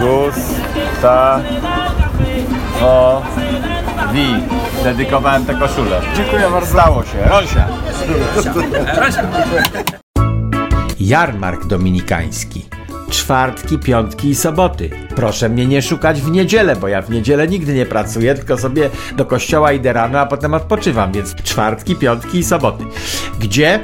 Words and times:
Gustawi. 0.00 1.44
Dedykowałem 4.84 5.44
tę 5.44 5.54
koszulę. 5.54 6.00
Dziękuję 6.16 6.50
bardzo. 6.50 6.70
Stało 6.70 7.04
się. 7.04 7.18
Rosia. 7.30 7.68
Jarmark 11.00 11.64
dominikański. 11.64 12.66
Czwartki, 13.10 13.78
piątki 13.78 14.28
i 14.28 14.34
soboty. 14.34 14.90
Proszę 15.16 15.48
mnie 15.48 15.66
nie 15.66 15.82
szukać 15.82 16.20
w 16.20 16.30
niedzielę, 16.30 16.76
bo 16.76 16.88
ja 16.88 17.02
w 17.02 17.10
niedzielę 17.10 17.48
nigdy 17.48 17.74
nie 17.74 17.86
pracuję, 17.86 18.34
tylko 18.34 18.58
sobie 18.58 18.90
do 19.16 19.24
kościoła 19.24 19.72
idę 19.72 19.92
rano, 19.92 20.18
a 20.18 20.26
potem 20.26 20.54
odpoczywam, 20.54 21.12
więc 21.12 21.34
czwartki, 21.34 21.96
piątki 21.96 22.38
i 22.38 22.44
soboty. 22.44 22.84
Gdzie? 23.40 23.80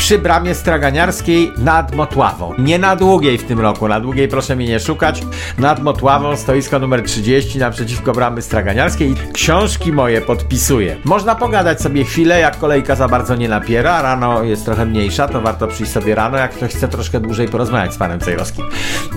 Przy 0.00 0.18
bramie 0.18 0.54
straganiarskiej 0.54 1.52
nad 1.58 1.94
Motławą. 1.94 2.54
Nie 2.58 2.78
na 2.78 2.96
długiej 2.96 3.38
w 3.38 3.44
tym 3.44 3.60
roku, 3.60 3.88
na 3.88 4.00
długiej 4.00 4.28
proszę 4.28 4.56
mnie 4.56 4.66
nie 4.66 4.80
szukać. 4.80 5.22
Nad 5.58 5.82
Motławą, 5.82 6.36
stoisko 6.36 6.78
numer 6.78 7.02
30 7.02 7.58
naprzeciwko 7.58 8.12
bramy 8.12 8.42
straganiarskiej. 8.42 9.14
Książki 9.32 9.92
moje 9.92 10.20
podpisuję. 10.20 10.96
Można 11.04 11.34
pogadać 11.34 11.82
sobie 11.82 12.04
chwilę, 12.04 12.40
jak 12.40 12.58
kolejka 12.58 12.96
za 12.96 13.08
bardzo 13.08 13.36
nie 13.36 13.48
napiera. 13.48 14.02
Rano 14.02 14.42
jest 14.42 14.64
trochę 14.64 14.86
mniejsza, 14.86 15.28
to 15.28 15.40
warto 15.40 15.66
przyjść 15.68 15.92
sobie 15.92 16.14
rano, 16.14 16.38
jak 16.38 16.50
ktoś 16.50 16.74
chce 16.74 16.88
troszkę 16.88 17.20
dłużej 17.20 17.48
porozmawiać 17.48 17.94
z 17.94 17.98
panem 17.98 18.20
Cejrowskim. 18.20 18.64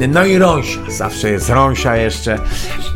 No 0.10 0.26
i 0.26 0.38
Rąsia, 0.38 0.80
zawsze 0.90 1.30
jest 1.30 1.50
Rąsia 1.50 1.96
jeszcze. 1.96 2.38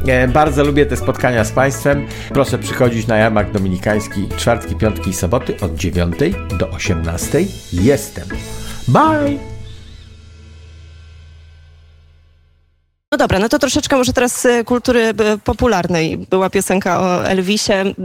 E, 0.07 0.27
bardzo 0.27 0.63
lubię 0.63 0.85
te 0.85 0.97
spotkania 0.97 1.43
z 1.43 1.51
państwem. 1.51 2.07
Proszę 2.29 2.57
przychodzić 2.57 3.07
na 3.07 3.17
jarmark 3.17 3.51
dominikański 3.51 4.27
czwartki, 4.37 4.75
piątki 4.75 5.09
i 5.09 5.13
soboty 5.13 5.59
od 5.61 5.75
9 5.75 6.15
do 6.59 6.69
18. 6.69 7.39
Jestem. 7.81 8.27
Bye! 8.87 9.56
No 13.11 13.17
dobra, 13.17 13.39
no 13.39 13.49
to 13.49 13.59
troszeczkę 13.59 13.95
może 13.95 14.13
teraz 14.13 14.45
e, 14.45 14.63
kultury 14.63 15.01
e, 15.03 15.13
popularnej. 15.37 16.17
Była 16.17 16.49
piosenka 16.49 16.99
o 17.01 17.25
Elvisie. 17.27 17.71
Mm, 17.73 17.95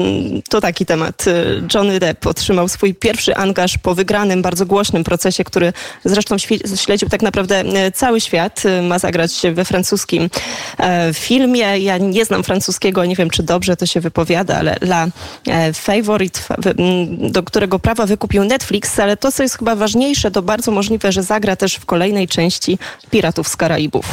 To 0.49 0.61
taki 0.61 0.87
temat. 0.87 1.25
E, 1.29 1.33
Johnny 1.75 2.01
Depp 2.01 2.27
otrzymał 2.31 2.69
swój 2.69 2.95
pierwszy 2.95 3.37
angaż 3.37 3.79
po 3.79 3.95
wygranym, 3.95 4.43
bardzo 4.43 4.67
głośnym 4.67 5.05
procesie, 5.05 5.45
który 5.45 5.73
zresztą 6.05 6.37
śledził 6.77 7.09
tak 7.09 7.23
naprawdę 7.23 7.65
cały 7.95 8.21
świat. 8.21 8.63
Ma 8.83 8.99
zagrać 8.99 9.43
we 9.53 9.65
francuskim 9.65 10.31
e, 10.79 11.15
filmie. 11.15 11.79
Ja 11.79 11.99
nie 11.99 12.25
znam 12.25 12.43
francuskiego, 12.43 13.05
nie 13.05 13.17
wiem 13.17 13.31
czy 13.31 13.43
dobrze 13.43 13.77
to 13.77 13.87
się 13.87 14.01
wypowiada, 14.01 14.57
ale 14.57 14.77
La 14.81 15.07
e, 15.49 15.73
Favorite, 15.73 16.41
fa- 16.41 16.57
wy- 16.59 16.71
m, 16.79 17.33
do 17.33 17.43
którego 17.43 17.79
prawa 17.79 18.07
wykupił 18.07 18.45
Netflix, 18.45 18.99
ale 18.99 19.17
to, 19.17 19.33
co 19.33 19.43
jest 19.43 19.59
chyba 19.59 19.77
ważniejsze, 19.77 20.31
to 20.31 20.43
bardzo 20.43 20.71
możliwe, 20.71 21.13
że 21.13 21.23
zagra 21.23 21.57
też 21.57 21.75
w 21.75 21.87
kolejnej 21.87 22.29
części 22.29 22.79
Piratów 23.11 23.49
z 23.49 23.57
Karaibów. 23.57 24.07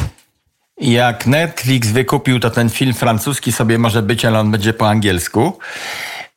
Jak 0.80 1.26
Netflix 1.26 1.88
wykupił, 1.88 2.40
to 2.40 2.50
ten 2.50 2.70
film 2.70 2.94
francuski 2.94 3.52
sobie 3.52 3.78
może 3.78 4.02
być, 4.02 4.24
ale 4.24 4.40
on 4.40 4.50
będzie 4.50 4.72
po 4.72 4.88
angielsku. 4.88 5.58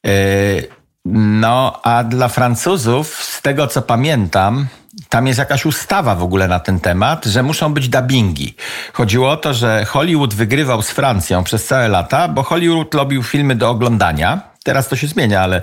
Yy, 0.03 0.67
No, 1.05 1.81
a 1.83 2.03
dla 2.03 2.27
Francuzów, 2.27 3.23
z 3.23 3.41
tego 3.41 3.67
co 3.67 3.81
pamiętam, 3.81 4.67
tam 5.09 5.27
jest 5.27 5.39
jakaś 5.39 5.66
ustawa 5.66 6.16
w 6.16 6.23
ogóle 6.23 6.47
na 6.47 6.59
ten 6.59 6.80
temat, 6.80 7.25
że 7.25 7.44
muszą 7.44 7.73
być 7.73 7.89
dubbingi. 7.89 8.55
Chodziło 8.94 9.30
o 9.31 9.38
to, 9.38 9.53
że 9.53 9.86
Hollywood 9.86 10.33
wygrywał 10.33 10.81
z 10.81 10.89
Francją 10.89 11.44
przez 11.44 11.66
całe 11.66 11.88
lata, 11.88 12.27
bo 12.27 12.44
Hollywood 12.44 12.94
lubił 12.94 13.23
filmy 13.23 13.55
do 13.55 13.69
oglądania. 13.69 14.41
Teraz 14.64 14.88
to 14.88 14.95
się 14.95 15.08
zmienia, 15.08 15.41
ale 15.41 15.61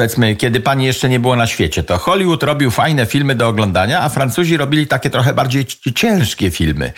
powiedzmy, 0.00 0.36
kiedy 0.36 0.60
pani 0.60 0.84
jeszcze 0.84 1.08
nie 1.08 1.20
było 1.20 1.36
na 1.36 1.46
świecie, 1.46 1.82
to 1.82 1.98
Hollywood 1.98 2.42
robił 2.42 2.70
fajne 2.70 3.06
filmy 3.06 3.34
do 3.34 3.48
oglądania, 3.48 4.00
a 4.02 4.08
Francuzi 4.08 4.56
robili 4.56 4.86
takie 4.86 5.10
trochę 5.10 5.34
bardziej 5.34 5.66
ci- 5.66 5.94
ciężkie 5.94 6.50
filmy. 6.50 6.92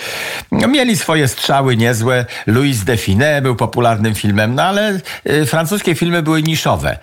No, 0.53 0.69
Mieli 0.69 0.97
swoje 0.97 1.29
strzały 1.29 1.77
niezłe. 1.77 2.27
Louis 2.47 2.85
Define 2.85 3.43
był 3.43 3.57
popularnym 3.57 4.15
filmem, 4.15 4.55
no 4.55 4.63
ale 4.63 5.01
y, 5.31 5.47
francuskie 5.47 5.95
filmy 5.95 6.23
były 6.23 6.43
niszowe. 6.43 6.99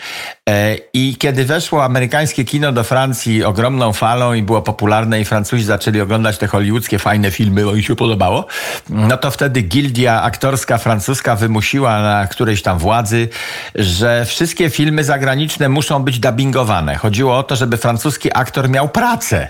E, 0.49 0.77
I 0.93 1.15
kiedy 1.19 1.45
weszło 1.45 1.83
amerykańskie 1.83 2.45
kino 2.45 2.71
do 2.71 2.83
Francji 2.83 3.43
ogromną 3.43 3.93
falą 3.93 4.33
i 4.33 4.43
było 4.43 4.61
popularne 4.61 5.21
i 5.21 5.25
Francuzi 5.25 5.63
zaczęli 5.63 6.01
oglądać 6.01 6.37
te 6.37 6.47
hollywoodzkie 6.47 6.99
fajne 6.99 7.31
filmy, 7.31 7.65
bo 7.65 7.75
im 7.75 7.81
się 7.81 7.95
podobało, 7.95 8.45
no 8.89 9.17
to 9.17 9.31
wtedy 9.31 9.61
gildia 9.61 10.21
aktorska 10.21 10.77
francuska 10.77 11.35
wymusiła 11.35 12.01
na 12.01 12.27
którejś 12.27 12.61
tam 12.61 12.79
władzy, 12.79 13.29
że 13.75 14.25
wszystkie 14.25 14.69
filmy 14.69 15.03
zagraniczne 15.03 15.69
muszą 15.69 16.03
być 16.03 16.19
dubbingowane. 16.19 16.95
Chodziło 16.95 17.37
o 17.37 17.43
to, 17.43 17.55
żeby 17.55 17.77
francuski 17.77 18.29
aktor 18.33 18.69
miał 18.69 18.89
pracę. 18.89 19.47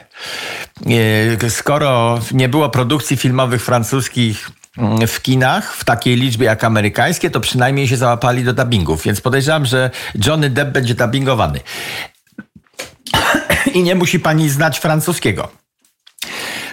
E, 1.44 1.50
Skoro 1.50 2.20
nie 2.32 2.50
było 2.50 2.70
produkcji 2.70 3.18
filmowych 3.18 3.64
francuskich 3.64 4.50
w 5.08 5.22
kinach 5.22 5.76
w 5.76 5.84
takiej 5.84 6.16
liczbie 6.16 6.46
jak 6.46 6.64
amerykańskie, 6.64 7.30
to 7.30 7.40
przynajmniej 7.40 7.88
się 7.88 7.98
załapali 7.98 8.44
do 8.44 8.54
dubbingów. 8.54 9.04
Więc 9.04 9.22
podejrzewam, 9.22 9.66
że 9.66 9.92
Johnny 10.26 10.50
Depp 10.50 10.72
będzie 10.72 10.96
dubbingowany. 10.96 11.60
I 13.74 13.84
nie 13.84 13.96
musi 13.96 14.20
pani 14.20 14.50
znać 14.50 14.80
francuskiego. 14.80 15.52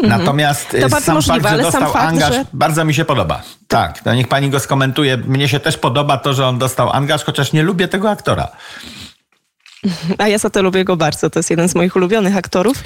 Natomiast 0.02 0.74
Mhm. 0.74 0.90
To 0.90 0.98
y, 0.98 1.00
sam 1.00 1.14
możliwe, 1.14 1.40
fakt, 1.40 1.56
że 1.56 1.62
sam 1.62 1.72
dostał 1.72 1.92
fakt, 1.92 2.08
angaż, 2.08 2.34
że- 2.34 2.44
bardzo 2.52 2.84
mi 2.84 2.94
się 2.94 3.04
podoba. 3.04 3.42
Tak, 3.68 4.04
no 4.04 4.14
niech 4.14 4.28
pani 4.28 4.50
go 4.50 4.60
skomentuje. 4.60 5.16
Mnie 5.16 5.48
się 5.48 5.60
też 5.60 5.78
podoba 5.78 6.16
to, 6.18 6.34
że 6.34 6.46
on 6.46 6.58
dostał 6.58 6.90
angaż, 6.90 7.24
chociaż 7.24 7.52
nie 7.52 7.62
lubię 7.62 7.88
tego 7.88 8.10
aktora. 8.10 8.48
A 10.18 10.28
ja 10.28 10.38
za 10.38 10.50
to 10.50 10.62
lubię 10.62 10.84
go 10.84 10.96
bardzo, 10.96 11.30
to 11.30 11.38
jest 11.38 11.50
jeden 11.50 11.68
z 11.68 11.74
moich 11.74 11.96
ulubionych 11.96 12.36
aktorów. 12.36 12.76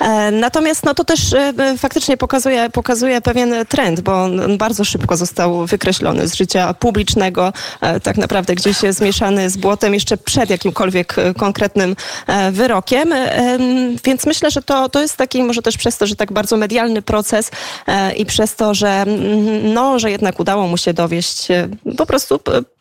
E, 0.00 0.30
natomiast 0.30 0.84
no 0.84 0.94
to 0.94 1.04
też 1.04 1.32
e, 1.32 1.54
faktycznie 1.78 2.16
pokazuje, 2.16 2.70
pokazuje 2.70 3.20
pewien 3.20 3.54
trend, 3.68 4.00
bo 4.00 4.22
on 4.22 4.58
bardzo 4.58 4.84
szybko 4.84 5.16
został 5.16 5.66
wykreślony 5.66 6.28
z 6.28 6.34
życia 6.34 6.74
publicznego, 6.74 7.52
e, 7.80 8.00
tak 8.00 8.16
naprawdę 8.16 8.54
gdzieś 8.54 8.76
zmieszany 8.90 9.50
z 9.50 9.56
błotem 9.56 9.94
jeszcze 9.94 10.16
przed 10.16 10.50
jakimkolwiek 10.50 11.18
e, 11.18 11.34
konkretnym 11.34 11.96
e, 12.26 12.52
wyrokiem. 12.52 13.12
E, 13.12 13.32
em, 13.32 13.96
Więc 14.04 14.26
myślę, 14.26 14.50
że 14.50 14.62
to, 14.62 14.88
to 14.88 15.00
jest 15.00 15.16
taki 15.16 15.42
może 15.42 15.62
też 15.62 15.76
przez 15.76 15.98
to, 15.98 16.06
że 16.06 16.16
tak 16.16 16.32
bardzo 16.32 16.56
medialny 16.56 17.02
proces 17.02 17.50
e, 17.86 18.12
i 18.12 18.26
przez 18.26 18.56
to, 18.56 18.74
że, 18.74 18.88
mm, 18.88 19.72
no, 19.72 19.98
że 19.98 20.10
jednak 20.10 20.40
udało 20.40 20.68
mu 20.68 20.76
się 20.76 20.94
dowieść 20.94 21.50
e, 21.50 21.68
po 21.96 22.06
prostu 22.06 22.40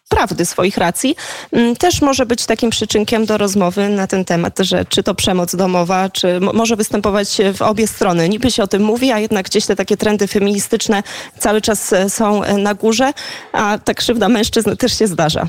prawdy 0.09 0.45
swoich 0.45 0.77
racji, 0.77 1.15
mm, 1.51 1.75
też 1.75 2.01
może 2.01 2.25
być 2.25 2.45
takim 2.45 2.69
przyczynkiem 2.69 3.25
do 3.25 3.37
rozmowy 3.37 3.89
na 3.89 4.07
ten 4.07 4.25
temat, 4.25 4.59
że 4.59 4.85
czy 4.85 5.03
to 5.03 5.15
przemoc 5.15 5.55
domowa, 5.55 6.09
czy 6.09 6.39
mo- 6.39 6.53
może 6.53 6.75
występować 6.75 7.37
w 7.53 7.61
obie 7.61 7.87
strony. 7.87 8.29
Niby 8.29 8.51
się 8.51 8.63
o 8.63 8.67
tym 8.67 8.83
mówi, 8.83 9.11
a 9.11 9.19
jednak 9.19 9.45
gdzieś 9.45 9.65
te 9.65 9.75
takie 9.75 9.97
trendy 9.97 10.27
feministyczne 10.27 11.03
cały 11.39 11.61
czas 11.61 11.93
e, 11.93 12.09
są 12.09 12.43
e, 12.43 12.57
na 12.57 12.73
górze, 12.73 13.13
a 13.51 13.77
ta 13.83 13.93
krzywda 13.93 14.29
mężczyzn 14.29 14.75
też 14.75 14.97
się 14.99 15.07
zdarza. 15.07 15.47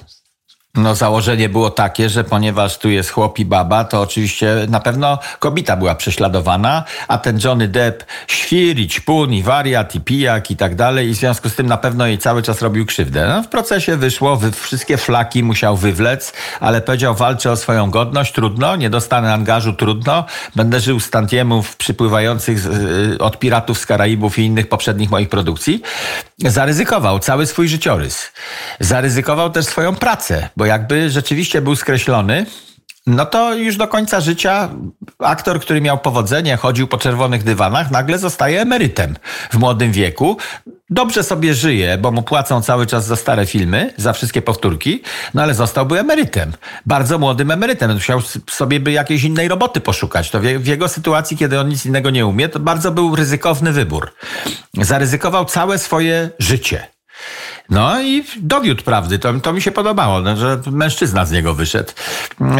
No 0.78 0.94
założenie 0.94 1.48
było 1.48 1.70
takie, 1.70 2.08
że 2.08 2.24
ponieważ 2.24 2.78
tu 2.78 2.90
jest 2.90 3.10
chłop 3.10 3.38
i 3.38 3.44
baba, 3.44 3.84
to 3.84 4.00
oczywiście 4.00 4.54
na 4.68 4.80
pewno 4.80 5.18
kobieta 5.38 5.76
była 5.76 5.94
prześladowana, 5.94 6.84
a 7.08 7.18
ten 7.18 7.38
Johnny 7.44 7.68
Depp 7.68 8.04
świr 8.26 8.78
i 8.78 8.88
ćpun 8.88 9.32
i 9.32 9.42
wariat 9.42 9.94
i 9.94 10.00
pijak 10.00 10.50
i 10.50 10.56
tak 10.56 10.74
dalej 10.74 11.08
i 11.08 11.14
w 11.14 11.16
związku 11.16 11.48
z 11.48 11.54
tym 11.54 11.66
na 11.66 11.76
pewno 11.76 12.06
jej 12.06 12.18
cały 12.18 12.42
czas 12.42 12.62
robił 12.62 12.86
krzywdę. 12.86 13.28
No, 13.28 13.42
w 13.42 13.48
procesie 13.48 13.96
wyszło, 13.96 14.36
wy, 14.36 14.52
wszystkie 14.52 14.96
flaki 14.96 15.42
musiał 15.42 15.76
wywlec, 15.76 16.32
ale 16.60 16.80
powiedział 16.80 17.14
walczę 17.14 17.50
o 17.50 17.56
swoją 17.56 17.90
godność, 17.90 18.32
trudno, 18.32 18.76
nie 18.76 18.90
dostanę 18.90 19.32
angażu, 19.32 19.72
trudno, 19.72 20.24
będę 20.56 20.80
żył 20.80 21.00
z 21.00 21.10
tantiemów 21.10 21.76
przypływających 21.76 22.58
z, 22.58 22.66
y, 22.66 23.18
od 23.18 23.38
piratów 23.38 23.78
z 23.78 23.86
Karaibów 23.86 24.38
i 24.38 24.42
innych 24.42 24.68
poprzednich 24.68 25.10
moich 25.10 25.28
produkcji. 25.28 25.82
Zaryzykował 26.38 27.18
cały 27.18 27.46
swój 27.46 27.68
życiorys. 27.68 28.32
Zaryzykował 28.80 29.50
też 29.50 29.66
swoją 29.66 29.94
pracę, 29.94 30.48
bo 30.56 30.67
jakby 30.68 31.10
rzeczywiście 31.10 31.62
był 31.62 31.76
skreślony, 31.76 32.46
no 33.06 33.26
to 33.26 33.54
już 33.54 33.76
do 33.76 33.88
końca 33.88 34.20
życia 34.20 34.68
aktor, 35.18 35.60
który 35.60 35.80
miał 35.80 35.98
powodzenie, 35.98 36.56
chodził 36.56 36.88
po 36.88 36.98
czerwonych 36.98 37.42
dywanach, 37.42 37.90
nagle 37.90 38.18
zostaje 38.18 38.60
emerytem 38.60 39.16
w 39.50 39.58
młodym 39.58 39.92
wieku. 39.92 40.36
Dobrze 40.90 41.22
sobie 41.22 41.54
żyje, 41.54 41.98
bo 41.98 42.10
mu 42.10 42.22
płacą 42.22 42.62
cały 42.62 42.86
czas 42.86 43.06
za 43.06 43.16
stare 43.16 43.46
filmy, 43.46 43.94
za 43.96 44.12
wszystkie 44.12 44.42
powtórki, 44.42 45.02
no 45.34 45.42
ale 45.42 45.54
zostałby 45.54 46.00
emerytem. 46.00 46.52
Bardzo 46.86 47.18
młodym 47.18 47.50
emerytem. 47.50 47.94
Musiał 47.94 48.20
sobie 48.50 48.80
by 48.80 48.92
jakiejś 48.92 49.24
innej 49.24 49.48
roboty 49.48 49.80
poszukać. 49.80 50.30
To 50.30 50.40
w 50.40 50.66
jego 50.66 50.88
sytuacji, 50.88 51.36
kiedy 51.36 51.60
on 51.60 51.68
nic 51.68 51.86
innego 51.86 52.10
nie 52.10 52.26
umie, 52.26 52.48
to 52.48 52.60
bardzo 52.60 52.90
był 52.90 53.16
ryzykowny 53.16 53.72
wybór. 53.72 54.12
Zaryzykował 54.74 55.44
całe 55.44 55.78
swoje 55.78 56.30
życie 56.38 56.88
No 57.70 58.02
i 58.02 58.24
dowiódł 58.36 58.82
prawdy, 58.82 59.18
to, 59.18 59.40
to 59.40 59.52
mi 59.52 59.62
się 59.62 59.72
podobało, 59.72 60.20
no, 60.20 60.36
że 60.36 60.60
mężczyzna 60.70 61.26
z 61.26 61.30
niego 61.30 61.54
wyszedł. 61.54 61.92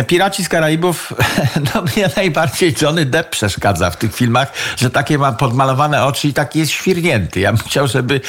Piraci 0.06 0.44
z 0.44 0.48
Karaibów, 0.48 1.12
no 1.74 1.82
mnie 1.82 2.10
najbardziej 2.16 2.74
Johnny 2.82 3.04
Depp 3.04 3.30
przeszkadza 3.30 3.90
w 3.90 3.96
tych 3.96 4.14
filmach, 4.14 4.52
że 4.76 4.90
takie 4.90 5.18
ma 5.18 5.32
podmalowane 5.32 6.04
oczy 6.04 6.28
i 6.28 6.32
taki 6.32 6.58
jest 6.58 6.72
świrnięty. 6.72 7.40
Ja 7.40 7.52
bym 7.52 7.62
chciał, 7.66 7.88
żeby 7.88 8.20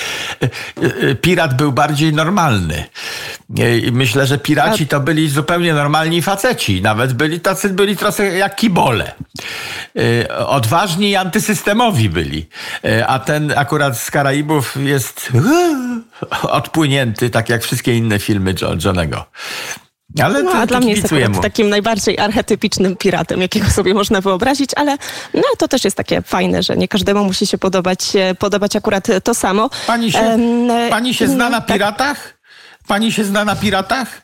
e, 0.42 0.46
e, 1.10 1.16
pirat 1.16 1.58
był 1.58 1.72
bardziej 1.72 2.14
normalny. 2.14 2.84
I 3.88 3.92
myślę, 3.92 4.28
że 4.28 4.38
piraci 4.38 4.88
to 4.88 5.00
byli 5.00 5.30
zupełnie 5.30 5.74
normalni 5.74 6.22
faceci. 6.22 6.82
Nawet 6.82 7.14
byli 7.14 7.40
tacy, 7.40 7.70
byli 7.70 7.98
trochę 7.98 8.38
jak 8.38 8.56
kibole. 8.56 9.12
E, 9.96 10.38
odważni 10.38 11.10
i 11.10 11.16
antysystemowi 11.16 12.10
byli. 12.10 12.50
A 13.08 13.20
ten 13.20 13.54
akurat 13.58 13.98
z 13.98 14.12
Karaibów 14.12 14.76
jest 14.76 15.32
odpłynięty, 16.70 17.30
tak 17.30 17.50
jak 17.50 17.64
wszystkie 17.64 17.98
inne 17.98 18.20
filmy 18.20 18.56
John, 18.62 18.80
Johnego. 18.86 19.26
Ale 20.24 20.44
no, 20.44 20.52
a 20.52 20.66
dla 20.66 20.80
mnie 20.80 20.92
jest 20.92 21.06
akurat 21.06 21.42
takim 21.42 21.70
najbardziej 21.70 22.20
archetypicznym 22.20 22.96
piratem, 22.96 23.42
jakiego 23.42 23.70
sobie 23.70 23.94
można 23.94 24.22
wyobrazić, 24.22 24.70
ale 24.76 24.98
no, 25.34 25.44
to 25.58 25.68
też 25.68 25.84
jest 25.84 25.98
takie 25.98 26.22
fajne, 26.22 26.64
że 26.64 26.78
nie 26.78 26.88
każdemu 26.88 27.26
musi 27.26 27.48
się 27.48 27.58
podobać, 27.58 28.00
podobać 28.40 28.76
akurat 28.76 29.08
to 29.24 29.34
samo. 29.34 29.70
Pani 29.88 30.12
się, 30.12 30.20
um, 30.20 30.90
pani 30.90 31.14
się 31.14 31.28
zna 31.28 31.50
na 31.50 31.62
tak. 31.62 31.68
piratach? 31.78 32.40
Pani 32.88 33.12
się 33.12 33.24
zna 33.24 33.46
na 33.46 33.56
piratach? 33.56 34.22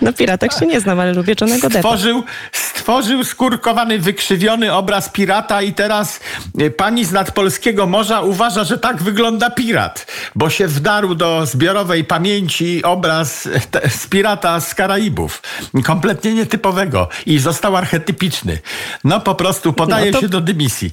Na 0.00 0.12
piratach 0.12 0.58
się 0.58 0.66
nie 0.66 0.80
znam, 0.80 1.00
ale 1.00 1.12
lubię 1.12 1.34
Johnego 1.40 1.68
Deppa. 1.68 1.78
Stworzył, 1.78 2.24
stworzył 2.52 3.24
skurkowany, 3.24 3.98
wykrzywiony 3.98 4.72
obraz 4.72 5.08
pirata 5.08 5.62
i 5.62 5.72
teraz 5.72 6.20
e, 6.58 6.70
pani 6.70 7.04
z 7.04 7.12
nadpolskiego 7.12 7.86
morza 7.86 8.20
uważa, 8.20 8.64
że 8.64 8.78
tak 8.78 9.02
wygląda 9.02 9.50
pirat, 9.50 10.06
bo 10.34 10.50
się 10.50 10.68
wdarł 10.68 11.14
do 11.14 11.46
zbiorowej 11.46 12.04
pamięci 12.04 12.82
obraz 12.82 13.48
e, 13.72 13.90
z 13.90 14.06
pirata 14.06 14.60
z 14.60 14.74
Karaibów. 14.74 15.42
Kompletnie 15.84 16.34
nietypowego 16.34 17.08
i 17.26 17.38
został 17.38 17.76
archetypiczny. 17.76 18.58
No 19.04 19.20
po 19.20 19.34
prostu 19.34 19.72
podaje 19.72 20.10
no 20.10 20.18
to... 20.18 20.20
się 20.20 20.28
do 20.28 20.40
dymisji. 20.40 20.90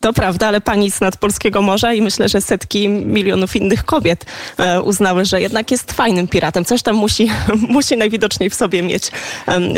To 0.00 0.12
prawda, 0.12 0.48
ale 0.48 0.60
pani 0.60 0.90
z 0.90 1.00
nadpolskiego 1.00 1.62
morza 1.62 1.92
i 1.92 2.02
myślę, 2.02 2.28
że 2.28 2.40
setki 2.40 2.88
milionów 2.88 3.56
innych 3.56 3.84
kobiet 3.84 4.26
e, 4.58 4.82
uznały, 4.82 5.24
że 5.24 5.40
jednak 5.40 5.70
jest 5.70 5.92
fajnym 5.92 6.28
piratem. 6.28 6.64
Coś 6.64 6.82
tam 6.82 6.96
musi, 6.96 7.30
musi 7.76 7.96
najwidoczniej 7.96 8.50
w 8.50 8.54
sobie 8.54 8.82
mieć, 8.82 9.10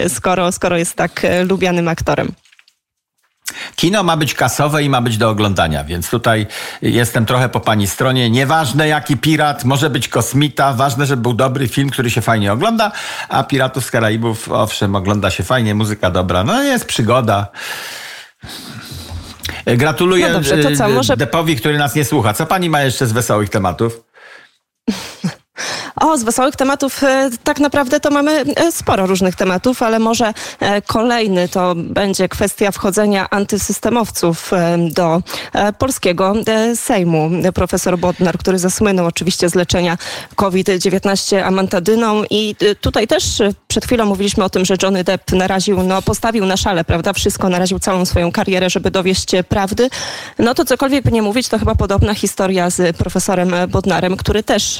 skoro, 0.09 0.53
skoro 0.53 0.79
jest 0.79 0.95
tak 0.95 1.25
e, 1.25 1.45
lubianym 1.45 1.89
aktorem. 1.89 2.33
Kino 3.77 4.03
ma 4.03 4.17
być 4.17 4.35
kasowe 4.35 4.83
i 4.83 4.89
ma 4.89 5.01
być 5.01 5.19
do 5.19 5.31
oglądania, 5.31 5.85
więc 5.85 6.11
tutaj 6.11 6.47
jestem 6.83 7.27
trochę 7.27 7.49
po 7.49 7.61
pani 7.61 7.87
stronie. 7.87 8.31
Nieważne 8.31 8.89
jaki 8.89 9.17
pirat, 9.17 9.65
może 9.65 9.91
być 9.91 10.09
kosmita, 10.09 10.73
ważne, 10.73 11.07
żeby 11.07 11.23
był 11.23 11.35
dobry 11.35 11.69
film, 11.69 11.91
który 11.91 12.11
się 12.11 12.21
fajnie 12.21 12.53
ogląda, 12.53 12.93
a 13.29 13.45
Piratów 13.45 13.85
z 13.85 13.91
Karaibów, 13.91 14.49
owszem, 14.53 14.97
ogląda 14.97 15.31
się 15.31 15.45
fajnie, 15.45 15.75
muzyka 15.75 16.11
dobra, 16.11 16.45
no 16.45 16.63
jest 16.63 16.85
przygoda. 16.85 17.47
Gratuluję 19.67 20.29
no 20.29 20.33
dobrze, 20.33 20.59
to 20.59 20.77
co, 20.77 20.89
może... 20.89 21.17
Depowi, 21.17 21.57
który 21.57 21.79
nas 21.79 21.95
nie 21.95 22.05
słucha. 22.05 22.33
Co 22.33 22.47
pani 22.47 22.71
ma 22.71 22.83
jeszcze 22.83 23.07
z 23.07 23.13
wesołych 23.13 23.49
tematów? 23.49 24.05
O, 26.01 26.19
z 26.19 26.23
wesołych 26.23 26.57
tematów 26.57 27.03
e, 27.03 27.31
tak 27.45 27.61
naprawdę 27.61 28.01
to 28.01 28.11
mamy 28.11 28.45
e, 28.57 28.73
sporo 28.73 29.07
różnych 29.07 29.37
tematów, 29.37 29.83
ale 29.83 29.99
może 29.99 30.35
e, 30.61 30.83
kolejny 30.83 31.49
to 31.49 31.75
będzie 31.77 32.29
kwestia 32.29 32.73
wchodzenia 32.73 33.31
antysystemowców 33.31 34.51
do 34.91 35.23
polskiego 35.79 36.35
Sejmu. 36.75 37.31
Profesor 37.55 37.99
Bodnar, 37.99 38.39
który 38.39 38.59
zasłynął 38.59 39.07
oczywiście 39.07 39.49
z 39.49 39.55
leczenia 39.55 39.99
COVID-19 40.37 41.37
amantadyną 41.37 42.23
i 42.31 42.57
tutaj 42.81 43.07
też 43.07 43.43
przed 43.69 43.85
chwilą 43.85 44.07
mówiliśmy 44.07 44.45
o 44.45 44.51
tym, 44.51 44.65
że 44.65 44.75
Johnny 44.83 45.05
Depp 45.05 45.37
naraził, 45.37 45.83
no 45.83 46.03
postawił 46.03 46.47
na 46.47 46.57
szale, 46.57 46.85
prawda, 46.85 47.13
wszystko, 47.13 47.49
naraził 47.49 47.79
całą 47.79 48.05
swoją 48.05 48.33
karierę, 48.33 48.71
żeby 48.71 48.91
dowieść 48.91 49.31
prawdy. 49.49 49.91
No 50.39 50.55
to 50.55 50.65
cokolwiek 50.65 51.05
by 51.05 51.13
nie 51.13 51.23
mówić, 51.23 51.49
to 51.49 51.59
chyba 51.59 51.75
podobna 51.75 52.15
historia 52.15 52.71
z 52.71 52.97
profesorem 52.97 53.55
Bodnarem, 53.69 54.17
który 54.17 54.43
też 54.43 54.79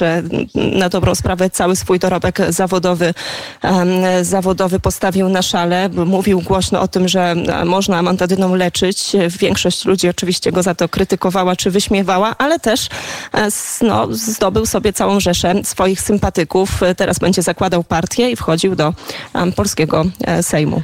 na 0.55 0.89
dobrą 0.89 1.08
sprawę 1.15 1.49
cały 1.49 1.75
swój 1.75 1.99
dorobek 1.99 2.39
zawodowy, 2.49 3.13
zawodowy 4.21 4.79
postawił 4.79 5.29
na 5.29 5.41
szale. 5.41 5.89
Mówił 5.89 6.41
głośno 6.41 6.81
o 6.81 6.87
tym, 6.87 7.07
że 7.07 7.35
można 7.65 7.97
amantadyną 7.97 8.55
leczyć. 8.55 9.15
Większość 9.39 9.85
ludzi 9.85 10.09
oczywiście 10.09 10.51
go 10.51 10.63
za 10.63 10.75
to 10.75 10.89
krytykowała 10.89 11.55
czy 11.55 11.71
wyśmiewała, 11.71 12.35
ale 12.37 12.59
też 12.59 12.87
e, 13.33 13.47
no, 13.81 14.07
zdobył 14.11 14.65
sobie 14.65 14.93
całą 14.93 15.19
rzeszę 15.19 15.53
swoich 15.63 16.01
sympatyków. 16.01 16.69
Teraz 16.97 17.19
będzie 17.19 17.41
zakładał 17.41 17.83
partię 17.83 18.31
i 18.31 18.35
wchodził 18.35 18.75
do 18.75 18.93
polskiego 19.55 20.05
e, 20.23 20.43
Sejmu. 20.43 20.83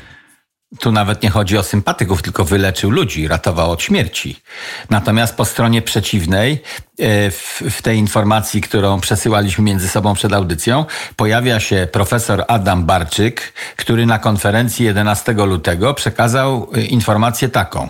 Tu 0.80 0.92
nawet 0.92 1.24
nie 1.24 1.30
chodzi 1.30 1.57
o 1.57 1.63
sympatyków, 1.63 2.22
tylko 2.22 2.45
wyleczył 2.45 2.92
ludzi, 2.92 3.27
ratował 3.27 3.72
od 3.72 3.81
śmierci. 3.81 4.42
Natomiast 4.89 5.36
po 5.36 5.45
stronie 5.45 5.81
przeciwnej, 5.81 6.62
e, 7.00 7.31
w, 7.31 7.62
w, 7.72 7.81
tej 7.81 7.98
informacji, 7.98 8.62
którą 8.62 9.00
przesyłaliśmy 9.00 9.63
między 9.63 9.89
sobą 9.89 10.13
przed 10.13 10.33
audycją, 10.33 10.86
pojawia 11.16 11.60
się 11.60 11.88
profesor 11.92 12.45
Adam 12.48 12.86
Barczyk, 12.86 13.54
który 13.75 14.06
na 14.06 14.19
konferencji 14.19 14.86
11 14.86 15.33
lutego 15.33 15.94
przekazał 15.94 16.69
e, 16.74 16.81
informację 16.81 17.50
taką 17.50 17.89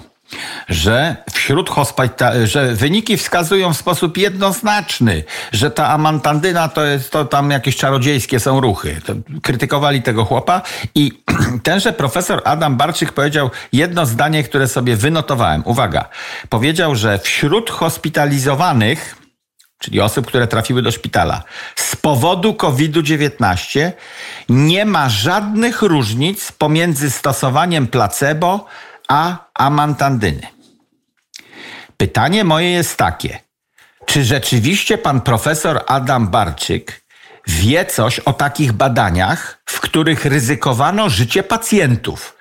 że 0.69 1.15
wśród 1.33 1.69
że 2.43 2.73
wyniki 2.73 3.17
wskazują 3.17 3.73
w 3.73 3.77
sposób 3.77 4.17
jednoznaczny, 4.17 5.23
że 5.51 5.71
ta 5.71 5.87
amantandyna 5.87 6.67
to 6.69 6.85
jest, 6.85 7.11
to 7.11 7.25
tam 7.25 7.51
jakieś 7.51 7.77
czarodziejskie 7.77 8.39
są 8.39 8.61
ruchy. 8.61 9.01
To 9.05 9.13
krytykowali 9.41 10.01
tego 10.01 10.25
chłopa 10.25 10.61
i 10.95 11.23
tenże 11.63 11.93
profesor 11.93 12.41
Adam 12.45 12.77
Barczyk 12.77 13.11
powiedział 13.11 13.51
jedno 13.73 14.05
zdanie, 14.05 14.43
które 14.43 14.67
sobie 14.67 14.95
wynotowałem. 14.95 15.61
Uwaga. 15.65 16.09
Powiedział, 16.49 16.95
że 16.95 17.19
wśród 17.19 17.69
hospitalizowanych 17.69 19.15
czyli 19.79 20.01
osób, 20.01 20.27
które 20.27 20.47
trafiły 20.47 20.81
do 20.81 20.91
szpitala, 20.91 21.43
z 21.75 21.95
powodu 21.95 22.53
COVID-19 22.53 23.91
nie 24.49 24.85
ma 24.85 25.09
żadnych 25.09 25.81
różnic 25.81 26.51
pomiędzy 26.51 27.11
stosowaniem 27.11 27.87
placebo 27.87 28.65
a 29.07 29.37
amantandyny. 29.53 30.47
Pytanie 31.97 32.43
moje 32.43 32.71
jest 32.71 32.97
takie. 32.97 33.39
Czy 34.05 34.23
rzeczywiście 34.23 34.97
pan 34.97 35.21
profesor 35.21 35.83
Adam 35.87 36.27
Barczyk 36.27 37.05
wie 37.47 37.85
coś 37.85 38.19
o 38.19 38.33
takich 38.33 38.71
badaniach, 38.71 39.61
w 39.65 39.79
których 39.79 40.25
ryzykowano 40.25 41.09
życie 41.09 41.43
pacjentów? 41.43 42.37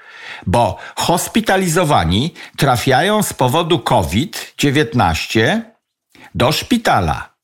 Bo 0.46 0.78
hospitalizowani 0.96 2.34
trafiają 2.56 3.22
z 3.22 3.32
powodu 3.32 3.78
COVID-19 3.78 5.60
do 6.34 6.52
szpitala 6.52 7.34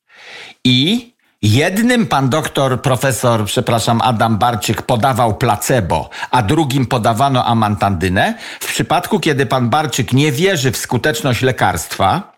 i 0.64 1.09
Jednym 1.42 2.06
pan 2.06 2.28
doktor, 2.28 2.82
profesor, 2.82 3.44
przepraszam, 3.44 4.00
Adam 4.00 4.38
Barczyk 4.38 4.82
podawał 4.82 5.34
placebo, 5.34 6.10
a 6.30 6.42
drugim 6.42 6.86
podawano 6.86 7.44
amantandynę. 7.44 8.34
W 8.60 8.66
przypadku, 8.66 9.20
kiedy 9.20 9.46
pan 9.46 9.70
Barczyk 9.70 10.12
nie 10.12 10.32
wierzy 10.32 10.72
w 10.72 10.76
skuteczność 10.76 11.42
lekarstwa, 11.42 12.29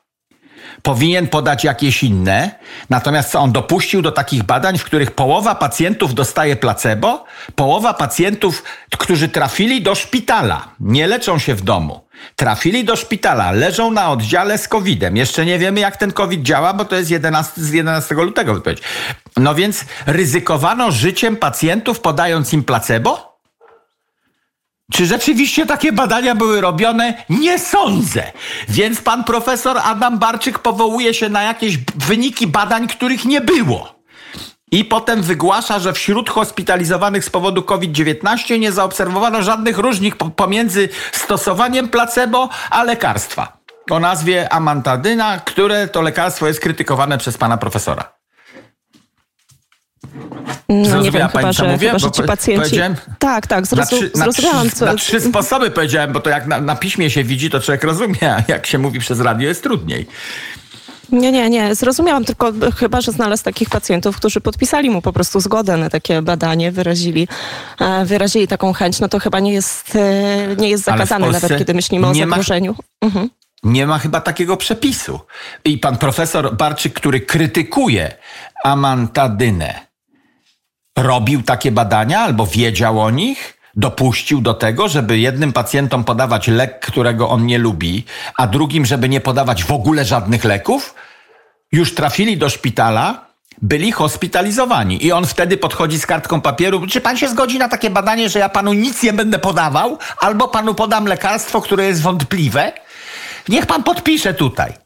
powinien 0.83 1.29
podać 1.29 1.65
jakieś 1.65 2.03
inne. 2.03 2.51
Natomiast 2.91 3.37
on 3.37 3.53
dopuścił 3.53 4.03
do 4.03 4.13
takich 4.13 4.43
badań, 4.43 4.79
w 4.79 4.85
których 4.85 5.11
połowa 5.11 5.55
pacjentów 5.55 6.15
dostaje 6.15 6.57
placebo, 6.57 7.25
połowa 7.55 7.95
pacjentów, 7.95 8.63
którzy 8.99 9.29
trafili 9.29 9.83
do 9.83 9.95
szpitala, 9.95 10.69
nie 10.81 11.07
leczą 11.07 11.39
się 11.39 11.55
w 11.55 11.63
domu. 11.63 12.01
Trafili 12.37 12.85
do 12.85 12.97
szpitala, 12.97 13.53
leżą 13.53 13.91
na 13.91 14.11
oddziale 14.11 14.59
z 14.59 14.69
COVID-em. 14.69 15.17
Jeszcze 15.17 15.47
nie 15.47 15.59
wiemy, 15.59 15.81
jak 15.81 15.97
ten 15.97 16.13
COVID 16.13 16.43
działa, 16.43 16.75
bo 16.75 16.85
to 16.85 16.97
jest 16.97 17.11
11, 17.11 17.63
z 17.63 17.73
11 17.73 18.15
lutego 18.15 18.55
wypowiedź. 18.55 18.83
No 19.37 19.55
więc 19.55 19.85
ryzykowano 20.07 20.91
życiem 20.91 21.37
pacjentów, 21.37 22.01
podając 22.01 22.53
im 22.53 22.65
placebo? 22.65 23.32
Czy 24.93 25.07
rzeczywiście 25.07 25.67
takie 25.67 25.93
badania 25.93 26.35
były 26.35 26.61
robione? 26.61 27.25
Nie 27.29 27.59
sądzę. 27.59 28.33
Więc 28.69 29.01
pan 29.01 29.25
profesor 29.25 29.79
Adam 29.85 30.19
Barczyk 30.19 30.59
powołuje 30.59 31.15
się 31.15 31.29
na 31.29 31.43
jakieś 31.43 31.79
wyniki 31.95 32.47
badań, 32.47 32.89
których 32.89 33.25
nie 33.25 33.41
było. 33.41 34.03
I 34.73 34.85
potem 34.85 35.23
wygłasza, 35.23 35.79
że 35.79 35.93
wśród 35.93 36.31
hospitalizowanych 36.31 37.25
z 37.25 37.31
powodu 37.31 37.63
COVID-19 37.63 38.59
nie 38.59 38.73
zaobserwowano 38.73 39.43
żadnych 39.43 39.79
różnic 39.79 40.15
pomiędzy 40.37 40.89
stosowaniem 41.13 41.89
placebo 41.89 42.49
a 42.71 42.83
lekarstwa 42.83 43.63
o 43.91 44.01
nazwie 44.01 44.53
amantadyna, 44.53 45.41
które 45.41 45.89
to 45.89 46.03
lekarstwo 46.03 46.47
jest 46.47 46.61
krytykowane 46.61 47.19
przez 47.19 47.39
pana 47.39 47.57
profesora. 47.57 48.22
No 50.69 51.01
nie 51.01 51.11
wiem, 51.11 51.29
chyba, 51.29 51.53
że, 51.53 51.65
mówię? 51.65 51.87
chyba, 51.87 51.99
że 51.99 52.11
ci 52.11 52.23
pacjenci... 52.23 52.77
Tak, 53.19 53.47
tak, 53.47 53.67
zrozum, 53.67 53.99
na 53.99 53.99
trzy, 53.99 54.11
zrozumiałam. 54.15 54.67
Na 54.67 54.73
trzy, 54.73 54.85
na 54.85 54.95
trzy 54.95 55.21
sposoby 55.21 55.71
powiedziałem, 55.71 56.13
bo 56.13 56.21
to 56.21 56.31
jak 56.31 56.47
na, 56.47 56.61
na, 56.61 56.77
piśmie 56.77 57.11
się 57.11 57.25
widzi, 57.25 57.51
to 57.51 57.61
człowiek 57.61 57.85
rozumie, 57.85 58.35
a 58.37 58.43
jak 58.49 58.67
się 58.67 58.79
mówi 58.79 59.01
przez 59.01 59.21
radio 59.21 59.49
jest 59.49 59.63
trudniej. 59.63 60.07
Nie, 61.13 61.33
nie, 61.33 61.51
nie. 61.51 61.75
Zrozumiałam, 61.75 62.25
tylko 62.25 62.53
chyba, 62.77 63.01
że 63.01 63.13
znalazł 63.13 63.45
takich 63.45 63.71
pacjentów, 63.71 64.17
którzy 64.17 64.41
podpisali 64.41 64.91
mu 64.91 65.03
po 65.03 65.13
prostu 65.13 65.41
zgodę 65.41 65.77
na 65.77 65.91
takie 65.91 66.23
badanie, 66.23 66.73
wyrazili, 66.73 67.29
e, 67.81 68.05
wyrazili 68.05 68.49
taką 68.49 68.73
chęć, 68.73 69.01
no 69.01 69.09
to 69.09 69.19
chyba 69.19 69.41
nie 69.41 69.53
jest, 69.53 69.97
e, 69.97 70.57
nie 70.57 70.69
jest 70.69 70.85
zakazane, 70.85 71.31
nawet 71.31 71.59
kiedy 71.59 71.75
myślimy 71.75 72.07
o 72.07 72.15
zagrożeniu. 72.15 72.75
Ma... 73.03 73.09
Mhm. 73.09 73.29
Nie 73.63 73.87
ma 73.87 73.99
chyba 73.99 74.21
takiego 74.21 74.57
przepisu. 74.57 75.21
I 75.65 75.79
pan 75.79 75.99
profesor 75.99 76.57
Barczyk, 76.57 76.93
który 76.93 77.21
krytykuje 77.21 78.15
amantadynę, 78.65 79.87
robił 80.99 81.43
takie 81.43 81.73
badania 81.73 82.21
albo 82.21 82.47
wiedział 82.47 83.01
o 83.01 83.11
nich? 83.11 83.59
dopuścił 83.77 84.41
do 84.41 84.55
tego, 84.55 84.89
żeby 84.89 85.19
jednym 85.19 85.53
pacjentom 85.53 86.05
podawać 86.05 86.49
lek, 86.49 86.81
którego 86.81 87.29
on 87.29 87.47
nie 87.47 87.59
lubi, 87.59 88.05
a 88.37 88.47
drugim, 88.47 88.87
żeby 88.87 89.09
nie 89.09 89.21
podawać 89.21 89.65
w 89.65 89.73
ogóle 89.73 90.05
żadnych 90.05 90.45
leków, 90.45 90.95
już 91.73 91.95
trafili 91.95 92.37
do 92.37 92.49
szpitala, 92.49 93.27
byli 93.63 93.93
hospitalizowani. 93.93 95.07
I 95.07 95.13
on 95.13 95.27
wtedy 95.27 95.57
podchodzi 95.57 95.99
z 95.99 96.07
kartką 96.07 96.41
papieru. 96.41 96.87
Czy 96.87 97.01
pan 97.01 97.17
się 97.17 97.29
zgodzi 97.29 97.59
na 97.59 97.69
takie 97.69 97.91
badanie, 97.91 98.29
że 98.29 98.39
ja 98.39 98.49
panu 98.49 98.73
nic 98.73 99.03
nie 99.03 99.13
będę 99.13 99.39
podawał, 99.39 99.99
albo 100.19 100.49
panu 100.49 100.75
podam 100.75 101.07
lekarstwo, 101.07 101.61
które 101.61 101.87
jest 101.87 102.03
wątpliwe? 102.03 102.73
Niech 103.49 103.67
pan 103.67 103.83
podpisze 103.83 104.35
tutaj. 104.35 104.82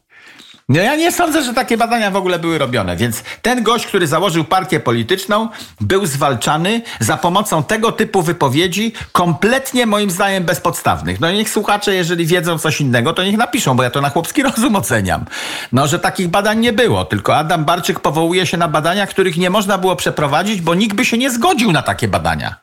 No 0.69 0.81
ja 0.81 0.97
nie 0.97 1.13
sądzę, 1.13 1.43
że 1.43 1.55
takie 1.55 1.77
badania 1.77 2.11
w 2.11 2.17
ogóle 2.17 2.39
były 2.39 2.59
robione, 2.59 2.97
więc 2.97 3.23
ten 3.43 3.63
gość, 3.63 3.87
który 3.87 4.07
założył 4.07 4.45
partię 4.45 4.81
polityczną, 4.81 5.49
był 5.81 6.07
zwalczany 6.07 6.83
za 7.01 7.17
pomocą 7.17 7.63
tego 7.63 7.93
typu 7.93 8.23
wypowiedzi, 8.23 8.93
kompletnie 9.13 9.87
moim 9.87 10.11
zdaniem 10.11 10.45
bezpodstawnych. 10.45 11.21
No 11.21 11.33
niech 11.33 11.51
słuchacze, 11.51 11.95
jeżeli 11.95 12.27
wiedzą 12.27 12.59
coś 12.59 12.81
innego, 12.81 13.13
to 13.13 13.25
niech 13.25 13.37
napiszą, 13.37 13.77
bo 13.77 13.83
ja 13.83 13.91
to 13.91 14.01
na 14.01 14.11
chłopski 14.11 14.43
rozum 14.51 14.77
oceniam. 14.77 15.25
No, 15.73 15.87
że 15.87 15.99
takich 15.99 16.29
badań 16.29 16.59
nie 16.59 16.73
było, 16.73 17.05
tylko 17.05 17.37
Adam 17.37 17.65
Barczyk 17.65 18.01
powołuje 18.01 18.47
się 18.47 18.57
na 18.57 18.69
badania, 18.69 19.07
których 19.07 19.37
nie 19.37 19.51
można 19.51 19.79
było 19.79 19.97
przeprowadzić, 19.97 20.61
bo 20.61 20.75
nikt 20.75 20.97
by 20.97 21.05
się 21.05 21.19
nie 21.19 21.31
zgodził 21.31 21.73
na 21.73 21.83
takie 21.83 22.09
badania. 22.09 22.55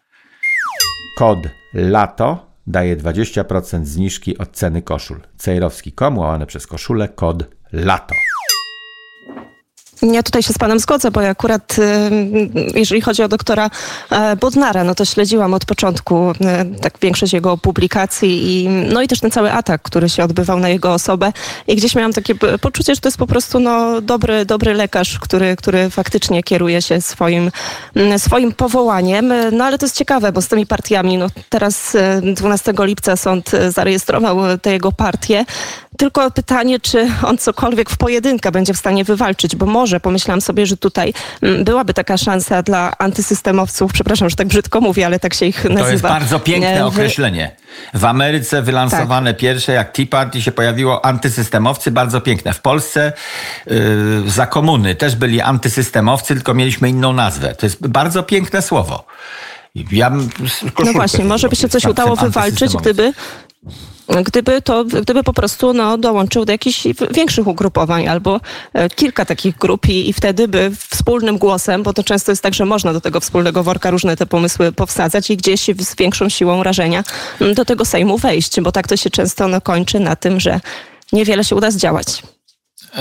Kod 1.18 1.40
LATO 1.74 2.46
daje 2.68 2.98
20% 2.98 3.86
zniżki 3.86 4.38
od 4.38 4.52
ceny 4.52 4.82
koszul. 4.82 5.20
Cejrowski.com 5.38 6.18
łamane 6.18 6.46
przez 6.46 6.68
koszulę 6.68 7.08
kod 7.08 7.44
LATO. 7.74 8.16
Ja 10.12 10.24
tutaj 10.24 10.44
się 10.44 10.54
z 10.54 10.58
panem 10.58 10.80
zgodzę, 10.80 11.12
bo 11.12 11.22
ja 11.22 11.30
akurat, 11.30 11.76
y, 11.80 12.80
jeżeli 12.80 13.02
chodzi 13.02 13.24
o 13.24 13.28
doktora 13.28 13.70
e, 14.10 14.36
Bodnara, 14.36 14.84
no 14.84 14.96
to 14.96 15.06
śledziłam 15.06 15.54
od 15.54 15.66
początku 15.66 16.32
y, 16.32 16.36
tak 16.82 16.94
większość 17.02 17.34
jego 17.34 17.58
publikacji 17.58 18.64
i 18.64 18.70
no 18.70 19.02
i 19.02 19.08
też 19.08 19.20
ten 19.20 19.32
cały 19.32 19.52
atak, 19.52 19.82
który 19.82 20.10
się 20.10 20.24
odbywał 20.24 20.60
na 20.60 20.70
jego 20.70 20.94
osobę 20.94 21.34
i 21.68 21.76
gdzieś 21.76 21.96
miałam 21.96 22.14
takie 22.14 22.36
poczucie, 22.36 22.96
że 22.96 23.02
to 23.02 23.08
jest 23.08 23.18
po 23.18 23.28
prostu 23.28 23.60
no, 23.60 24.02
dobry, 24.02 24.46
dobry 24.46 24.74
lekarz, 24.74 25.20
który, 25.20 25.56
który 25.56 25.90
faktycznie 25.90 26.44
kieruje 26.44 26.82
się 26.82 27.02
swoim, 27.02 27.52
swoim 28.18 28.52
powołaniem. 28.52 29.34
No 29.52 29.66
ale 29.66 29.78
to 29.78 29.86
jest 29.86 29.98
ciekawe, 29.98 30.32
bo 30.32 30.42
z 30.42 30.48
tymi 30.48 30.68
partiami, 30.68 31.18
no 31.18 31.28
teraz 31.50 31.98
12 32.34 32.72
y, 32.72 32.86
lipca 32.86 33.16
sąd 33.16 33.52
zarejestrował 33.70 34.58
te 34.58 34.72
jego 34.72 34.92
partie. 34.92 35.46
Tylko 35.98 36.32
pytanie, 36.32 36.80
czy 36.80 37.12
on 37.24 37.38
cokolwiek 37.38 37.90
w 37.90 37.98
pojedynkę 37.98 38.52
będzie 38.52 38.74
w 38.74 38.78
stanie 38.78 39.04
wywalczyć, 39.04 39.56
bo 39.56 39.66
może 39.66 40.00
pomyślałam 40.00 40.42
sobie, 40.42 40.66
że 40.66 40.78
tutaj 40.78 41.14
mm, 41.42 41.64
byłaby 41.64 41.94
taka 41.94 42.18
szansa 42.18 42.64
dla 42.64 42.98
antysystemowców, 42.98 43.94
przepraszam, 43.94 44.30
że 44.30 44.36
tak 44.36 44.48
brzydko 44.48 44.82
mówię, 44.82 45.06
ale 45.06 45.20
tak 45.20 45.34
się 45.34 45.46
ich 45.46 45.64
nazywa. 45.64 45.84
To 45.84 45.92
jest 45.92 46.04
bardzo 46.04 46.40
piękne 46.40 46.86
określenie. 46.86 47.56
W 47.94 48.06
Ameryce 48.06 48.62
wylansowane 48.62 49.34
tak. 49.34 49.42
pierwsze, 49.42 49.72
jak 49.72 49.92
Tea 49.92 50.06
Party 50.06 50.42
się 50.42 50.52
pojawiło, 50.52 51.06
antysystemowcy, 51.06 51.92
bardzo 51.92 52.22
piękne. 52.22 52.54
W 52.54 52.62
Polsce 52.62 53.14
yy, 53.66 53.76
za 54.26 54.48
komuny 54.48 54.96
też 54.96 55.16
byli 55.16 55.42
antysystemowcy, 55.42 56.36
tylko 56.36 56.54
mieliśmy 56.54 56.90
inną 56.90 57.14
nazwę. 57.14 57.56
To 57.56 57.66
jest 57.66 57.88
bardzo 57.88 58.24
piękne 58.24 58.62
słowo. 58.62 59.06
Ja 59.92 60.10
no 60.86 60.94
właśnie, 60.94 61.26
może 61.26 61.50
by 61.50 61.56
się 61.56 61.70
coś 61.70 61.86
udało 61.86 62.16
wywalczyć, 62.16 62.76
gdyby 62.78 63.14
gdyby 64.08 64.62
to, 64.62 64.86
gdyby 64.86 65.24
po 65.24 65.34
prostu 65.34 65.74
no, 65.74 65.98
dołączył 65.98 66.46
do 66.46 66.52
jakichś 66.52 66.88
większych 67.12 67.48
ugrupowań 67.48 68.08
albo 68.08 68.40
e, 68.74 68.90
kilka 68.90 69.26
takich 69.26 69.58
grup 69.58 69.90
i, 69.90 70.10
i 70.10 70.14
wtedy 70.14 70.48
by 70.48 70.72
wspólnym 70.90 71.38
głosem, 71.38 71.84
bo 71.84 71.94
to 71.94 72.04
często 72.04 72.32
jest 72.32 72.44
tak, 72.44 72.54
że 72.54 72.66
można 72.66 72.94
do 72.94 73.02
tego 73.02 73.20
wspólnego 73.20 73.64
worka 73.64 73.92
różne 73.92 74.18
te 74.18 74.26
pomysły 74.26 74.72
powsadzać 74.72 75.30
i 75.30 75.38
gdzieś 75.38 75.66
z 75.80 75.96
większą 75.96 76.30
siłą 76.30 76.64
rażenia 76.64 77.04
do 77.56 77.66
tego 77.66 77.86
Sejmu 77.86 78.18
wejść, 78.18 78.62
bo 78.62 78.72
tak 78.72 78.88
to 78.88 78.98
się 78.98 79.10
często 79.10 79.48
no, 79.48 79.62
kończy 79.62 80.00
na 80.00 80.16
tym, 80.16 80.40
że 80.40 80.60
niewiele 81.14 81.44
się 81.44 81.56
uda 81.56 81.72
zdziałać. 81.72 82.24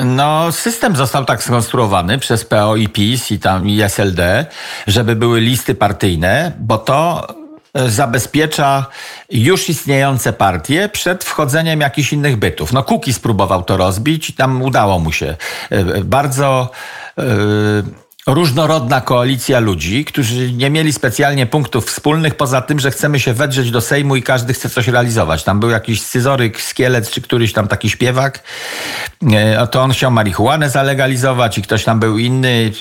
No, 0.04 0.52
system 0.52 0.96
został 0.96 1.24
tak 1.24 1.42
skonstruowany 1.42 2.18
przez 2.18 2.44
PO 2.44 2.76
i 2.76 2.88
PiS 2.88 3.30
i 3.30 3.38
tam 3.38 3.68
i 3.68 3.80
SLD, 3.80 4.46
żeby 4.86 5.16
były 5.16 5.40
listy 5.40 5.74
partyjne, 5.74 6.52
bo 6.60 6.78
to 6.78 7.26
zabezpiecza 7.74 8.86
już 9.30 9.68
istniejące 9.68 10.32
partie 10.32 10.88
przed 10.88 11.24
wchodzeniem 11.24 11.80
jakichś 11.80 12.12
innych 12.12 12.36
bytów. 12.36 12.72
No 12.72 12.82
Kuki 12.82 13.12
spróbował 13.12 13.62
to 13.62 13.76
rozbić 13.76 14.30
i 14.30 14.32
tam 14.32 14.62
udało 14.62 14.98
mu 14.98 15.12
się. 15.12 15.36
E, 15.70 16.04
bardzo 16.04 16.70
yy, 17.16 17.24
różnorodna 18.26 19.00
koalicja 19.00 19.60
ludzi, 19.60 20.04
którzy 20.04 20.52
nie 20.52 20.70
mieli 20.70 20.92
specjalnie 20.92 21.46
punktów 21.46 21.86
wspólnych, 21.86 22.34
poza 22.34 22.60
tym, 22.60 22.80
że 22.80 22.90
chcemy 22.90 23.20
się 23.20 23.32
wedrzeć 23.34 23.70
do 23.70 23.80
Sejmu 23.80 24.16
i 24.16 24.22
każdy 24.22 24.54
chce 24.54 24.70
coś 24.70 24.88
realizować. 24.88 25.44
Tam 25.44 25.60
był 25.60 25.70
jakiś 25.70 26.02
scyzoryk, 26.02 26.60
skielet, 26.60 27.10
czy 27.10 27.22
któryś 27.22 27.52
tam 27.52 27.68
taki 27.68 27.90
śpiewak, 27.90 28.42
e, 29.32 29.66
to 29.66 29.82
on 29.82 29.90
chciał 29.90 30.10
marihuanę 30.10 30.70
zalegalizować 30.70 31.58
i 31.58 31.62
ktoś 31.62 31.84
tam 31.84 32.00
był 32.00 32.18
inny 32.18 32.72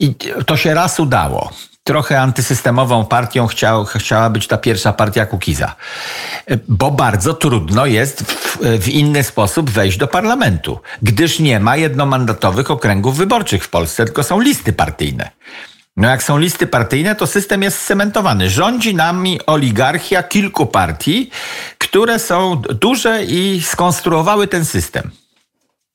i 0.00 0.14
to 0.46 0.56
się 0.56 0.74
raz 0.74 1.00
udało 1.00 1.50
trochę 1.84 2.20
antysystemową 2.20 3.04
partią 3.04 3.46
chciał, 3.46 3.84
chciała 3.84 4.30
być 4.30 4.46
ta 4.46 4.58
pierwsza 4.58 4.92
partia 4.92 5.26
Kukiza. 5.26 5.76
Bo 6.68 6.90
bardzo 6.90 7.34
trudno 7.34 7.86
jest 7.86 8.22
w, 8.22 8.58
w, 8.80 8.88
inny 8.88 9.24
sposób 9.24 9.70
wejść 9.70 9.98
do 9.98 10.06
parlamentu, 10.06 10.80
gdyż 11.02 11.38
nie 11.38 11.60
ma 11.60 11.76
jednomandatowych 11.76 12.70
okręgów 12.70 13.16
wyborczych 13.16 13.64
w 13.64 13.68
Polsce, 13.68 14.04
tylko 14.04 14.22
są 14.22 14.40
listy 14.40 14.72
partyjne. 14.72 15.30
No 15.96 16.08
jak 16.08 16.22
są 16.22 16.38
listy 16.38 16.66
partyjne, 16.66 17.14
to 17.14 17.26
system 17.26 17.62
jest 17.62 17.86
cementowany. 17.86 18.50
Rządzi 18.50 18.94
nami 18.94 19.40
oligarchia 19.46 20.22
kilku 20.22 20.66
partii, 20.66 21.30
które 21.78 22.18
są 22.18 22.56
duże 22.56 23.24
i 23.24 23.62
skonstruowały 23.62 24.48
ten 24.48 24.64
system. 24.64 25.10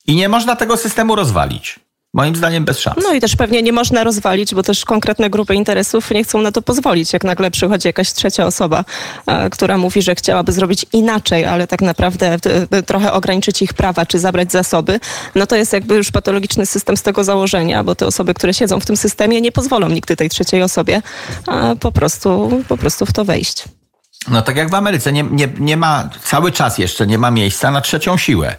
I 0.06 0.16
nie 0.16 0.28
można 0.28 0.56
tego 0.56 0.76
systemu 0.76 1.16
rozwalić. 1.16 1.80
Moim 2.14 2.36
zdaniem 2.36 2.64
bez 2.64 2.78
szans. 2.78 2.96
No 3.02 3.14
i 3.14 3.20
też 3.20 3.36
pewnie 3.36 3.62
nie 3.62 3.72
można 3.72 4.04
rozwalić, 4.04 4.54
bo 4.54 4.62
też 4.62 4.84
konkretne 4.84 5.30
grupy 5.30 5.54
interesów 5.54 6.10
nie 6.10 6.24
chcą 6.24 6.42
na 6.42 6.52
to 6.52 6.62
pozwolić. 6.62 7.12
Jak 7.12 7.24
nagle 7.24 7.50
przychodzi 7.50 7.88
jakaś 7.88 8.12
trzecia 8.12 8.46
osoba, 8.46 8.84
e, 9.26 9.50
która 9.50 9.78
mówi, 9.78 10.02
że 10.02 10.14
chciałaby 10.14 10.52
zrobić 10.52 10.86
inaczej, 10.92 11.44
ale 11.44 11.66
tak 11.66 11.82
naprawdę 11.82 12.36
trochę 12.86 13.12
ograniczyć 13.12 13.62
ich 13.62 13.74
prawa 13.74 14.06
czy 14.06 14.18
zabrać 14.18 14.52
zasoby, 14.52 15.00
no 15.34 15.46
to 15.46 15.56
jest 15.56 15.72
jakby 15.72 15.94
już 15.94 16.10
patologiczny 16.10 16.66
system 16.66 16.96
z 16.96 17.02
tego 17.02 17.24
założenia, 17.24 17.84
bo 17.84 17.94
te 17.94 18.06
osoby, 18.06 18.34
które 18.34 18.54
siedzą 18.54 18.80
w 18.80 18.86
tym 18.86 18.96
systemie 18.96 19.40
nie 19.40 19.52
pozwolą 19.52 19.88
nigdy 19.88 20.16
tej 20.16 20.28
trzeciej 20.28 20.62
osobie 20.62 21.02
po 21.80 21.92
prostu, 21.92 22.62
po 22.68 22.76
prostu 22.76 23.06
w 23.06 23.12
to 23.12 23.24
wejść. 23.24 23.64
No 24.28 24.42
tak 24.42 24.56
jak 24.56 24.70
w 24.70 24.74
Ameryce, 24.74 25.12
nie, 25.12 25.22
nie, 25.22 25.48
nie 25.58 25.76
ma, 25.76 26.08
cały 26.24 26.52
czas 26.52 26.78
jeszcze 26.78 27.06
nie 27.06 27.18
ma 27.18 27.30
miejsca 27.30 27.70
na 27.70 27.80
trzecią 27.80 28.16
siłę. 28.16 28.56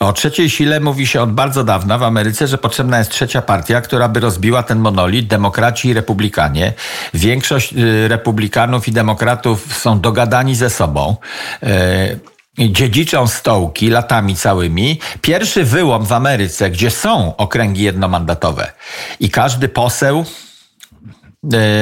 O 0.00 0.12
trzeciej 0.12 0.50
sile 0.50 0.80
mówi 0.80 1.06
się 1.06 1.22
od 1.22 1.32
bardzo 1.32 1.64
dawna 1.64 1.98
w 1.98 2.02
Ameryce, 2.02 2.46
że 2.46 2.58
potrzebna 2.58 2.98
jest 2.98 3.10
trzecia 3.10 3.42
partia, 3.42 3.80
która 3.80 4.08
by 4.08 4.20
rozbiła 4.20 4.62
ten 4.62 4.78
monolit, 4.78 5.26
demokraci 5.26 5.88
i 5.88 5.92
republikanie. 5.92 6.72
Większość 7.14 7.72
y, 7.72 8.08
republikanów 8.08 8.88
i 8.88 8.92
demokratów 8.92 9.76
są 9.76 10.00
dogadani 10.00 10.54
ze 10.54 10.70
sobą. 10.70 11.16
Y, 11.62 12.68
dziedziczą 12.68 13.26
stołki 13.26 13.90
latami 13.90 14.36
całymi. 14.36 15.00
Pierwszy 15.20 15.64
wyłom 15.64 16.06
w 16.06 16.12
Ameryce, 16.12 16.70
gdzie 16.70 16.90
są 16.90 17.36
okręgi 17.36 17.82
jednomandatowe 17.82 18.72
i 19.20 19.30
każdy 19.30 19.68
poseł 19.68 20.24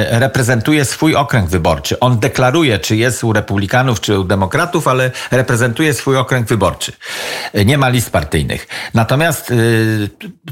reprezentuje 0.09 0.85
swój 0.85 1.15
okręg 1.15 1.49
wyborczy. 1.49 1.99
On 1.99 2.19
deklaruje, 2.19 2.79
czy 2.79 2.95
jest 2.95 3.23
u 3.23 3.33
republikanów, 3.33 4.01
czy 4.01 4.19
u 4.19 4.23
demokratów, 4.23 4.87
ale 4.87 5.11
reprezentuje 5.31 5.93
swój 5.93 6.17
okręg 6.17 6.47
wyborczy. 6.47 6.91
E, 7.53 7.65
nie 7.65 7.77
ma 7.77 7.89
list 7.89 8.09
partyjnych. 8.09 8.67
Natomiast, 8.93 9.51
e, 9.51 9.55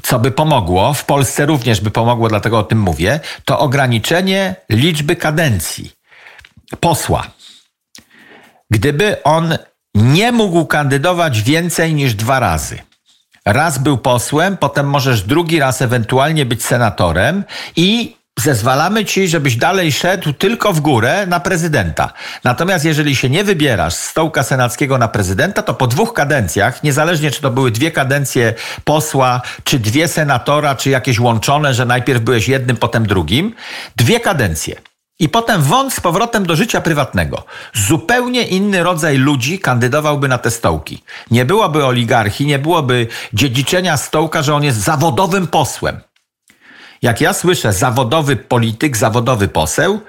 co 0.01 0.19
by 0.19 0.31
pomogło, 0.31 0.93
w 0.93 1.05
Polsce 1.05 1.45
również 1.45 1.81
by 1.81 1.91
pomogło, 1.91 2.29
dlatego 2.29 2.59
o 2.59 2.63
tym 2.63 2.79
mówię, 2.79 3.19
to 3.45 3.59
ograniczenie 3.59 4.55
liczby 4.69 5.15
kadencji 5.15 5.91
posła. 6.79 7.27
Gdyby 8.71 9.23
on 9.23 9.57
nie 9.95 10.31
mógł 10.31 10.65
kandydować 10.65 11.41
więcej 11.41 11.93
niż 11.93 12.13
dwa 12.13 12.39
razy. 12.39 12.79
Raz 13.45 13.77
był 13.77 13.97
posłem, 13.97 14.57
potem 14.57 14.89
możesz 14.89 15.23
drugi 15.23 15.59
raz 15.59 15.81
ewentualnie 15.81 16.45
być 16.45 16.65
senatorem 16.65 17.43
i 17.75 18.17
zezwalamy 18.37 19.05
ci, 19.05 19.27
żebyś 19.27 19.55
dalej 19.55 19.91
szedł 19.91 20.33
tylko 20.33 20.73
w 20.73 20.79
górę 20.79 21.25
na 21.27 21.39
prezydenta. 21.39 22.13
Natomiast 22.43 22.85
jeżeli 22.85 23.15
się 23.15 23.29
nie 23.29 23.43
wybierasz 23.43 23.93
z 23.93 24.03
stołka 24.03 24.43
senackiego 24.43 24.97
na 24.97 25.07
prezydenta, 25.07 25.61
to 25.61 25.73
po 25.73 25.87
dwóch 25.87 26.13
kadencjach, 26.13 26.83
niezależnie 26.83 27.31
czy 27.31 27.41
to 27.41 27.51
były 27.51 27.71
dwie 27.71 27.91
kadencje 27.91 28.53
posła, 28.83 29.41
czy 29.63 29.79
dwie 29.79 30.07
senatora, 30.07 30.75
czy 30.75 30.89
jakieś 30.89 31.19
łączone, 31.19 31.73
że 31.73 31.85
najpierw 31.85 32.21
byłeś 32.21 32.47
jednym, 32.47 32.77
potem 32.77 33.07
drugim, 33.07 33.55
dwie 33.95 34.19
kadencje. 34.19 34.75
I 35.19 35.29
potem 35.29 35.61
wąt 35.61 35.93
z 35.93 35.99
powrotem 35.99 36.45
do 36.45 36.55
życia 36.55 36.81
prywatnego. 36.81 37.43
Zupełnie 37.73 38.43
inny 38.43 38.83
rodzaj 38.83 39.17
ludzi 39.17 39.59
kandydowałby 39.59 40.27
na 40.27 40.37
te 40.37 40.51
stołki. 40.51 41.03
Nie 41.31 41.45
byłoby 41.45 41.85
oligarchii, 41.85 42.45
nie 42.45 42.59
byłoby 42.59 43.07
dziedziczenia 43.33 43.97
stołka, 43.97 44.41
że 44.41 44.55
on 44.55 44.63
jest 44.63 44.77
zawodowym 44.77 45.47
posłem. 45.47 45.99
Jak 47.01 47.21
ja 47.21 47.33
słyszę 47.33 47.73
zawodowy 47.73 48.35
polityk, 48.35 48.97
zawodowy 48.97 49.47
poseł, 49.47 50.01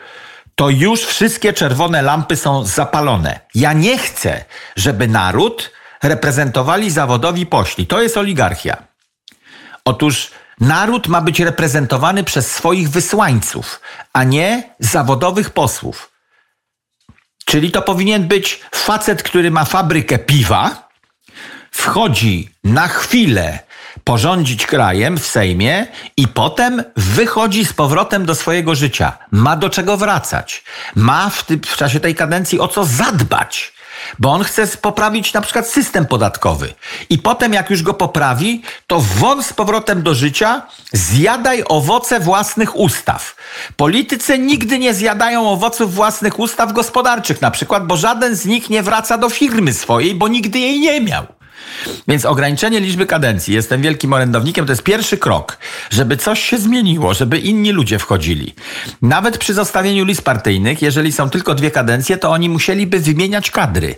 to 0.54 0.70
już 0.70 1.04
wszystkie 1.04 1.52
czerwone 1.52 2.02
lampy 2.02 2.36
są 2.36 2.64
zapalone. 2.64 3.40
Ja 3.54 3.72
nie 3.72 3.98
chcę, 3.98 4.44
żeby 4.76 5.08
naród 5.08 5.70
reprezentowali 6.02 6.90
zawodowi 6.90 7.46
pośli. 7.46 7.86
To 7.86 8.02
jest 8.02 8.16
oligarchia. 8.16 8.76
Otóż 9.84 10.30
naród 10.60 11.08
ma 11.08 11.20
być 11.20 11.40
reprezentowany 11.40 12.24
przez 12.24 12.50
swoich 12.50 12.90
wysłańców, 12.90 13.80
a 14.12 14.24
nie 14.24 14.62
zawodowych 14.78 15.50
posłów. 15.50 16.12
Czyli 17.44 17.70
to 17.70 17.82
powinien 17.82 18.28
być 18.28 18.60
facet, 18.74 19.22
który 19.22 19.50
ma 19.50 19.64
fabrykę 19.64 20.18
piwa, 20.18 20.88
wchodzi 21.70 22.50
na 22.64 22.88
chwilę 22.88 23.58
porządzić 24.04 24.66
krajem 24.66 25.18
w 25.18 25.26
Sejmie 25.26 25.86
i 26.16 26.28
potem 26.28 26.84
wychodzi 26.96 27.64
z 27.64 27.72
powrotem 27.72 28.26
do 28.26 28.34
swojego 28.34 28.74
życia. 28.74 29.18
Ma 29.30 29.56
do 29.56 29.70
czego 29.70 29.96
wracać. 29.96 30.64
Ma 30.94 31.30
w, 31.30 31.44
ty, 31.44 31.58
w 31.66 31.76
czasie 31.76 32.00
tej 32.00 32.14
kadencji 32.14 32.60
o 32.60 32.68
co 32.68 32.84
zadbać. 32.84 33.72
Bo 34.18 34.32
on 34.32 34.44
chce 34.44 34.66
poprawić 34.66 35.32
na 35.32 35.40
przykład 35.40 35.68
system 35.68 36.06
podatkowy. 36.06 36.74
I 37.10 37.18
potem, 37.18 37.52
jak 37.52 37.70
już 37.70 37.82
go 37.82 37.94
poprawi, 37.94 38.62
to 38.86 39.00
wąt 39.00 39.46
z 39.46 39.52
powrotem 39.52 40.02
do 40.02 40.14
życia, 40.14 40.62
zjadaj 40.92 41.64
owoce 41.68 42.20
własnych 42.20 42.76
ustaw. 42.76 43.36
Politycy 43.76 44.38
nigdy 44.38 44.78
nie 44.78 44.94
zjadają 44.94 45.50
owoców 45.50 45.94
własnych 45.94 46.38
ustaw 46.38 46.72
gospodarczych, 46.72 47.40
na 47.40 47.50
przykład, 47.50 47.86
bo 47.86 47.96
żaden 47.96 48.36
z 48.36 48.46
nich 48.46 48.70
nie 48.70 48.82
wraca 48.82 49.18
do 49.18 49.28
firmy 49.28 49.74
swojej, 49.74 50.14
bo 50.14 50.28
nigdy 50.28 50.58
jej 50.58 50.80
nie 50.80 51.00
miał. 51.00 51.37
Więc 52.08 52.24
ograniczenie 52.24 52.80
liczby 52.80 53.06
kadencji, 53.06 53.54
jestem 53.54 53.82
wielkim 53.82 54.12
orędownikiem, 54.12 54.66
to 54.66 54.72
jest 54.72 54.82
pierwszy 54.82 55.18
krok, 55.18 55.58
żeby 55.90 56.16
coś 56.16 56.42
się 56.42 56.58
zmieniło, 56.58 57.14
żeby 57.14 57.38
inni 57.38 57.72
ludzie 57.72 57.98
wchodzili. 57.98 58.54
Nawet 59.02 59.38
przy 59.38 59.54
zostawieniu 59.54 60.04
list 60.04 60.22
partyjnych, 60.22 60.82
jeżeli 60.82 61.12
są 61.12 61.30
tylko 61.30 61.54
dwie 61.54 61.70
kadencje, 61.70 62.16
to 62.16 62.30
oni 62.30 62.48
musieliby 62.48 63.00
wymieniać 63.00 63.50
kadry. 63.50 63.94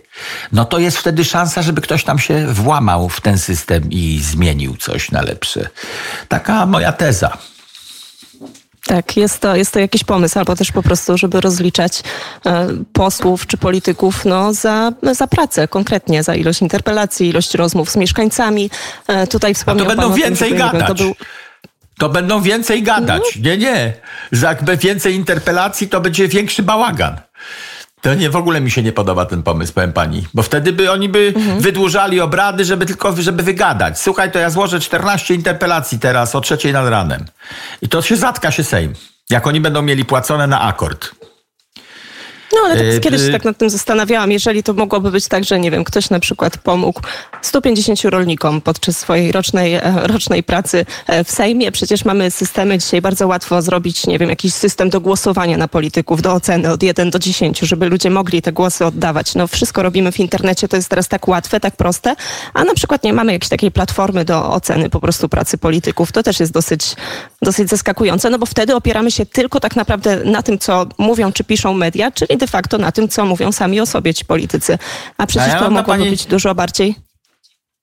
No 0.53 0.65
to 0.65 0.79
jest 0.79 0.99
wtedy 0.99 1.25
szansa, 1.25 1.63
żeby 1.63 1.81
ktoś 1.81 2.05
tam 2.05 2.19
się 2.19 2.47
włamał 2.47 3.09
w 3.09 3.21
ten 3.21 3.39
system 3.39 3.91
i 3.91 4.21
zmienił 4.23 4.77
coś 4.77 5.11
na 5.11 5.23
lepsze. 5.23 5.69
Taka 6.29 6.67
moja 6.67 6.93
teza. 6.93 7.39
Tak, 8.87 9.17
jest 9.17 9.41
to, 9.41 9.57
jest 9.57 9.73
to 9.73 9.79
jakiś 9.79 10.05
pomysł, 10.05 10.39
albo 10.39 10.57
też 10.57 10.73
po 10.73 10.83
prostu, 10.83 11.19
żeby 11.19 11.41
rozliczać 11.41 12.03
e, 12.47 12.69
posłów 12.93 13.47
czy 13.47 13.57
polityków 13.57 14.25
no, 14.25 14.53
za, 14.53 14.93
za 15.13 15.27
pracę 15.27 15.69
konkretnie, 15.69 16.23
za 16.23 16.35
ilość 16.35 16.63
interpelacji, 16.63 17.29
ilość 17.29 17.55
rozmów 17.55 17.91
z 17.91 17.97
mieszkańcami. 17.97 18.71
E, 19.09 19.27
tutaj 19.27 19.55
wspomniał 19.55 19.87
A 19.87 19.91
to 19.91 19.97
będą 19.97 20.15
więcej 20.15 20.49
tym, 20.49 20.59
gadać. 20.59 20.89
To 20.89 20.95
był... 20.95 21.15
To 21.99 22.09
będą 22.09 22.43
więcej 22.43 22.83
gadać. 22.83 23.23
No. 23.37 23.51
Nie, 23.51 23.59
nie. 23.59 23.93
Jak 24.43 24.79
więcej 24.79 25.15
interpelacji, 25.15 25.89
to 25.89 26.01
będzie 26.01 26.29
większy 26.29 26.63
bałagan. 26.63 27.17
To 28.01 28.15
nie, 28.15 28.31
w 28.31 28.37
ogóle 28.37 28.61
mi 28.61 28.71
się 28.71 28.83
nie 28.83 28.93
podoba 28.93 29.27
ten 29.27 29.43
pomysł, 29.43 29.73
powiem 29.73 29.93
pani. 29.93 30.27
Bo 30.35 30.43
wtedy 30.43 30.73
by 30.73 30.91
oni 30.93 31.09
by 31.09 31.33
Mhm. 31.37 31.61
wydłużali 31.61 32.21
obrady, 32.21 32.65
żeby 32.65 32.87
tylko, 32.87 33.17
żeby 33.23 33.43
wygadać. 33.43 34.01
Słuchaj, 34.01 34.33
to 34.33 34.39
ja 34.39 34.51
złożę 34.51 34.81
14 34.81 35.35
interpelacji 35.35 35.99
teraz 35.99 36.35
o 36.35 36.41
trzeciej 36.41 36.73
nad 36.73 36.89
ranem. 36.89 37.25
I 37.83 37.89
to 37.89 38.03
się 38.03 38.17
zatka 38.17 38.51
się 38.51 38.65
Sejm. 38.65 38.93
Jak 39.31 39.47
oni 39.47 39.61
będą 39.61 39.83
mieli 39.83 40.05
płacone 40.05 40.47
na 40.47 40.61
akord. 40.61 41.11
No 42.53 42.59
ale 42.65 42.93
tak, 42.93 43.01
kiedyś 43.01 43.21
się 43.21 43.27
yy. 43.27 43.33
tak 43.33 43.45
nad 43.45 43.57
tym 43.57 43.71
zastanawiałam, 43.71 44.33
jeżeli 44.33 44.63
to 44.63 44.75
mogłoby 44.75 45.11
być 45.11 45.29
tak, 45.29 45.45
że 45.45 45.61
nie 45.61 45.71
wiem, 45.71 45.85
ktoś 45.85 46.11
na 46.11 46.21
przykład 46.21 46.59
pomógł 46.59 47.01
150 47.43 48.05
rolnikom 48.05 48.61
podczas 48.61 48.99
swojej 48.99 49.33
rocznej, 49.33 49.75
e, 49.75 49.83
rocznej 50.05 50.43
pracy 50.43 50.87
e, 51.07 51.25
w 51.25 51.31
Sejmie. 51.31 51.73
Przecież 51.73 52.05
mamy 52.05 52.31
systemy 52.31 52.79
dzisiaj 52.79 53.01
bardzo 53.01 53.27
łatwo 53.27 53.63
zrobić, 53.63 54.07
nie 54.07 54.19
wiem, 54.19 54.31
jakiś 54.31 54.55
system 54.55 54.91
do 54.91 55.01
głosowania 55.01 55.57
na 55.57 55.69
polityków, 55.69 56.23
do 56.23 56.33
oceny 56.33 56.73
od 56.73 56.83
1 56.83 57.11
do 57.11 57.19
10, 57.19 57.59
żeby 57.59 57.89
ludzie 57.89 58.11
mogli 58.11 58.43
te 58.43 58.53
głosy 58.53 58.87
oddawać. 58.87 59.35
No 59.35 59.47
wszystko 59.47 59.83
robimy 59.83 60.13
w 60.13 60.21
internecie, 60.21 60.69
to 60.69 60.77
jest 60.77 60.89
teraz 60.89 61.09
tak 61.09 61.29
łatwe, 61.29 61.61
tak 61.61 61.77
proste, 61.77 62.17
a 62.55 62.65
na 62.65 62.75
przykład 62.75 63.05
nie 63.05 63.13
mamy 63.13 63.33
jakiejś 63.33 63.49
takiej 63.49 63.71
platformy 63.71 64.25
do 64.25 64.53
oceny 64.53 64.91
po 64.91 65.01
prostu 65.01 65.29
pracy 65.29 65.59
polityków. 65.59 66.13
To 66.13 66.23
też 66.23 66.41
jest 66.41 66.53
dosyć, 66.53 66.97
dosyć 67.43 67.69
zaskakujące, 67.69 68.31
no 68.31 68.39
bo 68.39 68.47
wtedy 68.47 68.75
opieramy 68.75 69.11
się 69.11 69.27
tylko 69.27 69.61
tak 69.61 69.77
naprawdę 69.77 70.25
na 70.25 70.43
tym, 70.43 70.59
co 70.59 70.87
mówią 70.99 71.33
czy 71.33 71.45
piszą 71.45 71.75
media, 71.75 72.11
czyli 72.11 72.40
de 72.41 72.47
facto 72.47 72.79
na 72.79 72.93
tym, 72.93 73.09
co 73.09 73.25
mówią 73.25 73.53
sami 73.53 73.81
o 73.81 73.87
sobie 73.87 74.15
ci 74.15 74.25
politycy. 74.25 74.79
A 75.19 75.27
przecież 75.27 75.49
ja 75.49 75.59
to 75.59 75.71
mogłoby 75.71 75.99
pani- 75.99 76.11
być 76.11 76.27
dużo 76.27 76.55
bardziej 76.55 76.95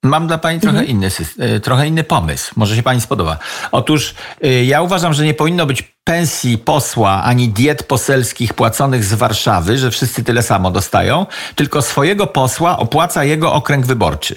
Mam 0.04 0.28
dla 0.28 0.38
Pani 0.38 0.60
trochę, 0.60 0.84
inny, 0.86 1.10
sys- 1.10 1.56
y, 1.56 1.60
trochę 1.60 1.88
inny 1.88 2.04
pomysł. 2.04 2.52
Może 2.56 2.76
się 2.76 2.84
Pani 2.84 3.02
spodoba. 3.02 3.38
Otóż 3.72 4.16
y, 4.46 4.66
ja 4.66 4.82
uważam, 4.82 5.14
że 5.14 5.26
nie 5.26 5.34
powinno 5.34 5.66
być 5.66 5.96
pensji 6.04 6.58
posła 6.58 7.24
ani 7.24 7.50
diet 7.50 7.84
poselskich 7.84 8.54
płaconych 8.54 9.04
z 9.06 9.14
Warszawy, 9.14 9.78
że 9.78 9.92
wszyscy 9.92 10.24
tyle 10.24 10.44
samo 10.44 10.72
dostają, 10.72 11.26
tylko 11.56 11.82
swojego 11.82 12.28
posła 12.28 12.80
opłaca 12.80 13.24
jego 13.24 13.54
okręg 13.54 13.86
wyborczy. 13.86 14.36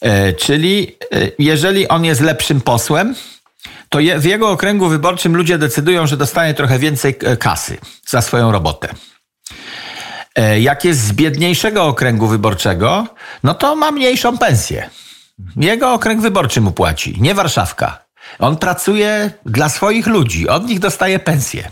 E, 0.00 0.32
Czyli 0.32 0.96
jeżeli 1.38 1.88
on 1.88 2.04
jest 2.04 2.20
lepszym 2.20 2.60
posłem, 2.60 3.14
to 3.88 4.00
je, 4.00 4.18
w 4.18 4.24
jego 4.24 4.50
okręgu 4.50 4.88
wyborczym 4.88 5.36
ludzie 5.36 5.58
decydują, 5.58 6.06
że 6.06 6.16
dostanie 6.16 6.54
trochę 6.54 6.78
więcej 6.78 7.18
kasy 7.38 7.78
za 8.06 8.22
swoją 8.22 8.52
robotę. 8.52 8.88
E, 10.34 10.60
Jak 10.60 10.84
jest 10.84 11.00
z 11.00 11.12
biedniejszego 11.12 11.84
okręgu 11.84 12.26
wyborczego, 12.26 13.06
no 13.42 13.54
to 13.54 13.76
ma 13.76 13.90
mniejszą 13.90 14.38
pensję. 14.38 14.90
Jego 15.56 15.92
okręg 15.92 16.20
wyborczy 16.20 16.60
mu 16.60 16.72
płaci, 16.72 17.16
nie 17.20 17.34
Warszawka. 17.34 18.04
On 18.38 18.56
pracuje 18.56 19.30
dla 19.46 19.68
swoich 19.68 20.06
ludzi, 20.06 20.48
od 20.48 20.66
nich 20.66 20.78
dostaje 20.78 21.18
pensję. 21.18 21.70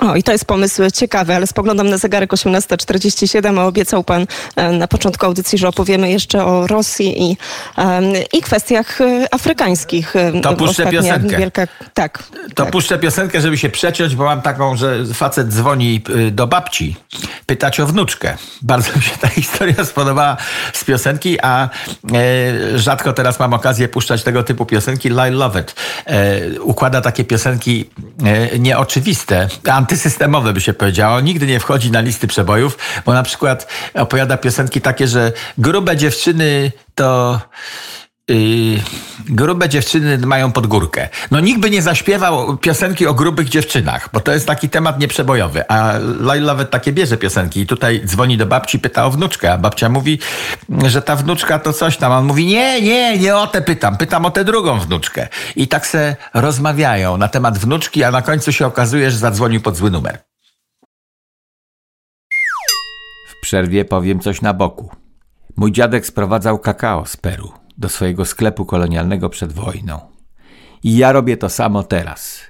O, 0.00 0.16
i 0.16 0.22
to 0.22 0.32
jest 0.32 0.44
pomysł 0.44 0.82
ciekawy, 0.94 1.34
ale 1.34 1.46
spoglądam 1.46 1.90
na 1.90 1.98
zegarek 1.98 2.32
18.47, 2.32 3.60
a 3.60 3.66
obiecał 3.66 4.04
pan 4.04 4.26
e, 4.56 4.72
na 4.72 4.88
początku 4.88 5.26
audycji, 5.26 5.58
że 5.58 5.68
opowiemy 5.68 6.10
jeszcze 6.10 6.44
o 6.44 6.66
Rosji 6.66 7.30
i, 7.30 7.36
i 8.32 8.42
kwestiach 8.42 9.00
e, 9.00 9.34
afrykańskich. 9.34 10.16
E, 10.16 10.40
To 10.40 10.52
puszczę 10.56 10.68
ostatnia 10.70 11.00
piosenkę. 11.00 11.38
Wielka, 11.38 11.66
tak. 11.94 12.22
To 12.54 12.62
tak. 12.62 12.70
puszczę 12.70 12.98
piosenkę, 12.98 13.40
żeby 13.40 13.58
się 13.58 13.68
przeciąć, 13.68 14.16
bo 14.16 14.24
mam 14.24 14.42
taką, 14.42 14.76
że 14.76 15.04
facet 15.14 15.48
dzwoni 15.48 16.02
do 16.30 16.46
babci 16.46 16.96
pytać 17.46 17.80
o 17.80 17.86
wnuczkę. 17.86 18.36
Bardzo 18.62 18.96
mi 18.96 19.02
się 19.02 19.18
ta 19.20 19.28
historia 19.28 19.84
spodobała 19.90 20.36
z 20.72 20.84
piosenki, 20.84 21.40
a 21.42 21.68
rzadko 22.74 23.12
teraz 23.12 23.40
mam 23.40 23.54
okazję 23.54 23.88
puszczać 23.88 24.22
tego 24.22 24.42
typu 24.42 24.66
piosenki. 24.66 25.08
Lyle 25.08 25.30
Lovett 25.30 25.74
e, 26.06 26.60
układa 26.60 27.00
takie 27.00 27.24
piosenki 27.24 27.90
nieoczywiste, 28.58 29.48
antysystemowe 29.90 30.52
by 30.52 30.60
się 30.60 30.72
powiedziało. 30.72 31.20
Nigdy 31.20 31.46
nie 31.46 31.60
wchodzi 31.60 31.90
na 31.90 32.00
listy 32.00 32.26
przebojów, 32.26 32.78
bo 33.06 33.12
na 33.12 33.22
przykład 33.22 33.66
opowiada 33.94 34.36
piosenki 34.36 34.80
takie, 34.80 35.08
że 35.08 35.32
grube 35.58 35.96
dziewczyny 35.96 36.72
to... 36.94 37.40
Yy, 38.30 38.80
grube 39.28 39.68
dziewczyny 39.68 40.18
mają 40.18 40.52
podgórkę. 40.52 41.08
No 41.30 41.40
nikt 41.40 41.60
by 41.60 41.70
nie 41.70 41.82
zaśpiewał 41.82 42.56
piosenki 42.56 43.06
o 43.06 43.14
grubych 43.14 43.48
dziewczynach, 43.48 44.08
bo 44.12 44.20
to 44.20 44.32
jest 44.32 44.46
taki 44.46 44.68
temat 44.68 45.00
nieprzebojowy. 45.00 45.68
A 45.68 45.94
Lovett 46.40 46.70
takie 46.70 46.92
bierze 46.92 47.16
piosenki 47.16 47.60
i 47.60 47.66
tutaj 47.66 48.02
dzwoni 48.06 48.36
do 48.36 48.46
babci, 48.46 48.78
pyta 48.78 49.06
o 49.06 49.10
wnuczkę, 49.10 49.52
a 49.52 49.58
babcia 49.58 49.88
mówi, 49.88 50.18
że 50.86 51.02
ta 51.02 51.16
wnuczka 51.16 51.58
to 51.58 51.72
coś 51.72 51.96
tam. 51.96 52.12
On 52.12 52.24
mówi, 52.24 52.46
nie, 52.46 52.82
nie, 52.82 53.18
nie 53.18 53.36
o 53.36 53.46
tę 53.46 53.62
pytam, 53.62 53.96
pytam 53.96 54.26
o 54.26 54.30
tę 54.30 54.44
drugą 54.44 54.80
wnuczkę. 54.80 55.28
I 55.56 55.68
tak 55.68 55.86
se 55.86 56.16
rozmawiają 56.34 57.16
na 57.16 57.28
temat 57.28 57.58
wnuczki, 57.58 58.04
a 58.04 58.10
na 58.10 58.22
końcu 58.22 58.52
się 58.52 58.66
okazuje, 58.66 59.10
że 59.10 59.18
zadzwonił 59.18 59.60
pod 59.60 59.76
zły 59.76 59.90
numer. 59.90 60.18
W 63.28 63.42
przerwie 63.42 63.84
powiem 63.84 64.20
coś 64.20 64.42
na 64.42 64.54
boku. 64.54 64.90
Mój 65.56 65.72
dziadek 65.72 66.06
sprowadzał 66.06 66.58
kakao 66.58 67.06
z 67.06 67.16
Peru 67.16 67.59
do 67.80 67.88
swojego 67.88 68.24
sklepu 68.24 68.66
kolonialnego 68.66 69.28
przed 69.28 69.52
wojną. 69.52 70.00
I 70.82 70.96
ja 70.96 71.12
robię 71.12 71.36
to 71.36 71.48
samo 71.48 71.82
teraz. 71.82 72.40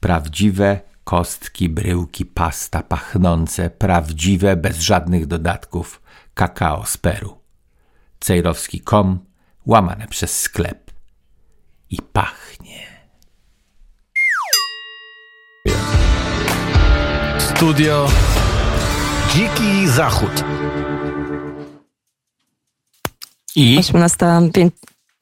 Prawdziwe 0.00 0.80
kostki, 1.04 1.68
bryłki, 1.68 2.26
pasta 2.26 2.82
pachnące, 2.82 3.70
prawdziwe, 3.70 4.56
bez 4.56 4.78
żadnych 4.78 5.26
dodatków, 5.26 6.02
kakao 6.34 6.86
z 6.86 6.96
Peru. 6.96 7.38
Cejrowski.com, 8.20 9.18
łamane 9.66 10.06
przez 10.06 10.40
sklep. 10.40 10.90
I 11.90 11.98
pachnie. 12.12 12.86
Studio 17.38 18.08
Dziki 19.34 19.88
Zachód. 19.88 20.44
I? 23.56 23.78
18.05. 23.80 24.70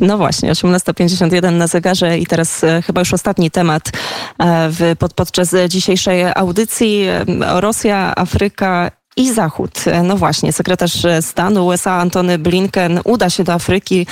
No 0.00 0.18
właśnie, 0.18 0.52
18.51 0.52 1.52
na 1.52 1.66
zegarze 1.66 2.18
i 2.18 2.26
teraz 2.26 2.64
e, 2.64 2.82
chyba 2.82 3.00
już 3.00 3.14
ostatni 3.14 3.50
temat 3.50 3.90
e, 4.38 4.68
w, 4.70 4.96
pod, 4.98 5.14
podczas 5.14 5.54
dzisiejszej 5.68 6.24
audycji. 6.34 7.02
E, 7.02 7.24
Rosja, 7.60 8.12
Afryka 8.16 8.90
i 9.16 9.32
Zachód. 9.32 9.84
No 10.04 10.16
właśnie, 10.16 10.52
sekretarz 10.52 11.06
stanu 11.20 11.66
USA 11.66 11.92
Antony 11.92 12.38
Blinken 12.38 13.00
uda 13.04 13.30
się 13.30 13.44
do 13.44 13.52
Afryki 13.52 14.06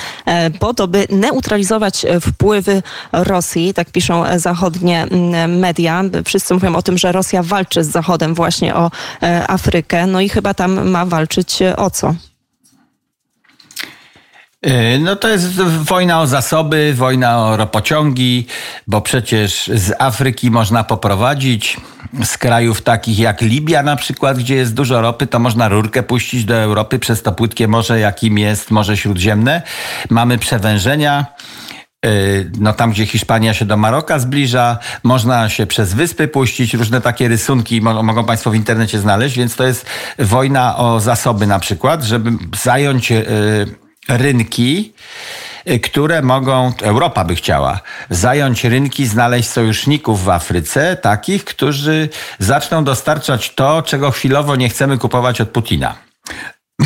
po 0.59 0.73
to, 0.73 0.87
by 0.87 1.07
neutralizować 1.09 2.05
wpływy 2.21 2.83
Rosji. 3.11 3.73
Tak 3.73 3.91
piszą 3.91 4.23
zachodnie 4.35 5.07
media. 5.47 6.03
Wszyscy 6.25 6.53
mówią 6.53 6.75
o 6.75 6.81
tym, 6.81 6.97
że 6.97 7.11
Rosja 7.11 7.43
walczy 7.43 7.83
z 7.83 7.91
Zachodem 7.91 8.33
właśnie 8.33 8.75
o 8.75 8.91
Afrykę. 9.47 10.07
No 10.07 10.21
i 10.21 10.29
chyba 10.29 10.53
tam 10.53 10.89
ma 10.89 11.05
walczyć 11.05 11.59
o 11.77 11.89
co? 11.89 12.15
Y, 14.67 14.99
no 14.99 15.15
to 15.15 15.29
jest 15.29 15.61
wojna 15.61 16.21
o 16.21 16.27
zasoby, 16.27 16.93
wojna 16.95 17.45
o 17.45 17.57
ropociągi, 17.57 18.47
bo 18.87 19.01
przecież 19.01 19.71
z 19.73 20.01
Afryki 20.01 20.51
można 20.51 20.83
poprowadzić, 20.83 21.77
z 22.23 22.37
krajów 22.37 22.81
takich 22.81 23.19
jak 23.19 23.41
Libia 23.41 23.83
na 23.83 23.95
przykład, 23.95 24.37
gdzie 24.37 24.55
jest 24.55 24.73
dużo 24.73 25.01
ropy, 25.01 25.27
to 25.27 25.39
można 25.39 25.67
rurkę 25.67 26.03
puścić 26.03 26.45
do 26.45 26.55
Europy 26.55 26.99
przez 26.99 27.23
to 27.23 27.31
płytkie 27.31 27.67
morze, 27.67 27.99
jakim 27.99 28.37
jest 28.37 28.71
Morze 28.71 28.97
Śródziemne. 28.97 29.61
Mamy 30.09 30.37
przewężenia. 30.37 31.25
Y, 32.05 32.51
no 32.59 32.73
tam, 32.73 32.91
gdzie 32.91 33.05
Hiszpania 33.05 33.53
się 33.53 33.65
do 33.65 33.77
Maroka 33.77 34.19
zbliża, 34.19 34.77
można 35.03 35.49
się 35.49 35.67
przez 35.67 35.93
wyspy 35.93 36.27
puścić, 36.27 36.73
różne 36.73 37.01
takie 37.01 37.27
rysunki 37.27 37.81
mogą 37.81 38.25
Państwo 38.25 38.51
w 38.51 38.55
internecie 38.55 38.99
znaleźć, 38.99 39.37
więc 39.37 39.55
to 39.55 39.67
jest 39.67 39.85
wojna 40.19 40.77
o 40.77 40.99
zasoby 40.99 41.47
na 41.47 41.59
przykład, 41.59 42.03
żeby 42.03 42.31
zająć 42.55 43.11
y, 43.11 43.25
rynki, 44.07 44.93
y, 45.69 45.79
które 45.79 46.21
mogą, 46.21 46.73
Europa 46.81 47.25
by 47.25 47.35
chciała, 47.35 47.79
zająć 48.09 48.63
rynki, 48.63 49.05
znaleźć 49.05 49.49
sojuszników 49.49 50.23
w 50.23 50.29
Afryce, 50.29 50.97
takich, 50.97 51.45
którzy 51.45 52.09
zaczną 52.39 52.83
dostarczać 52.83 53.55
to, 53.55 53.81
czego 53.81 54.11
chwilowo 54.11 54.55
nie 54.55 54.69
chcemy 54.69 54.97
kupować 54.97 55.41
od 55.41 55.49
Putina. 55.49 55.95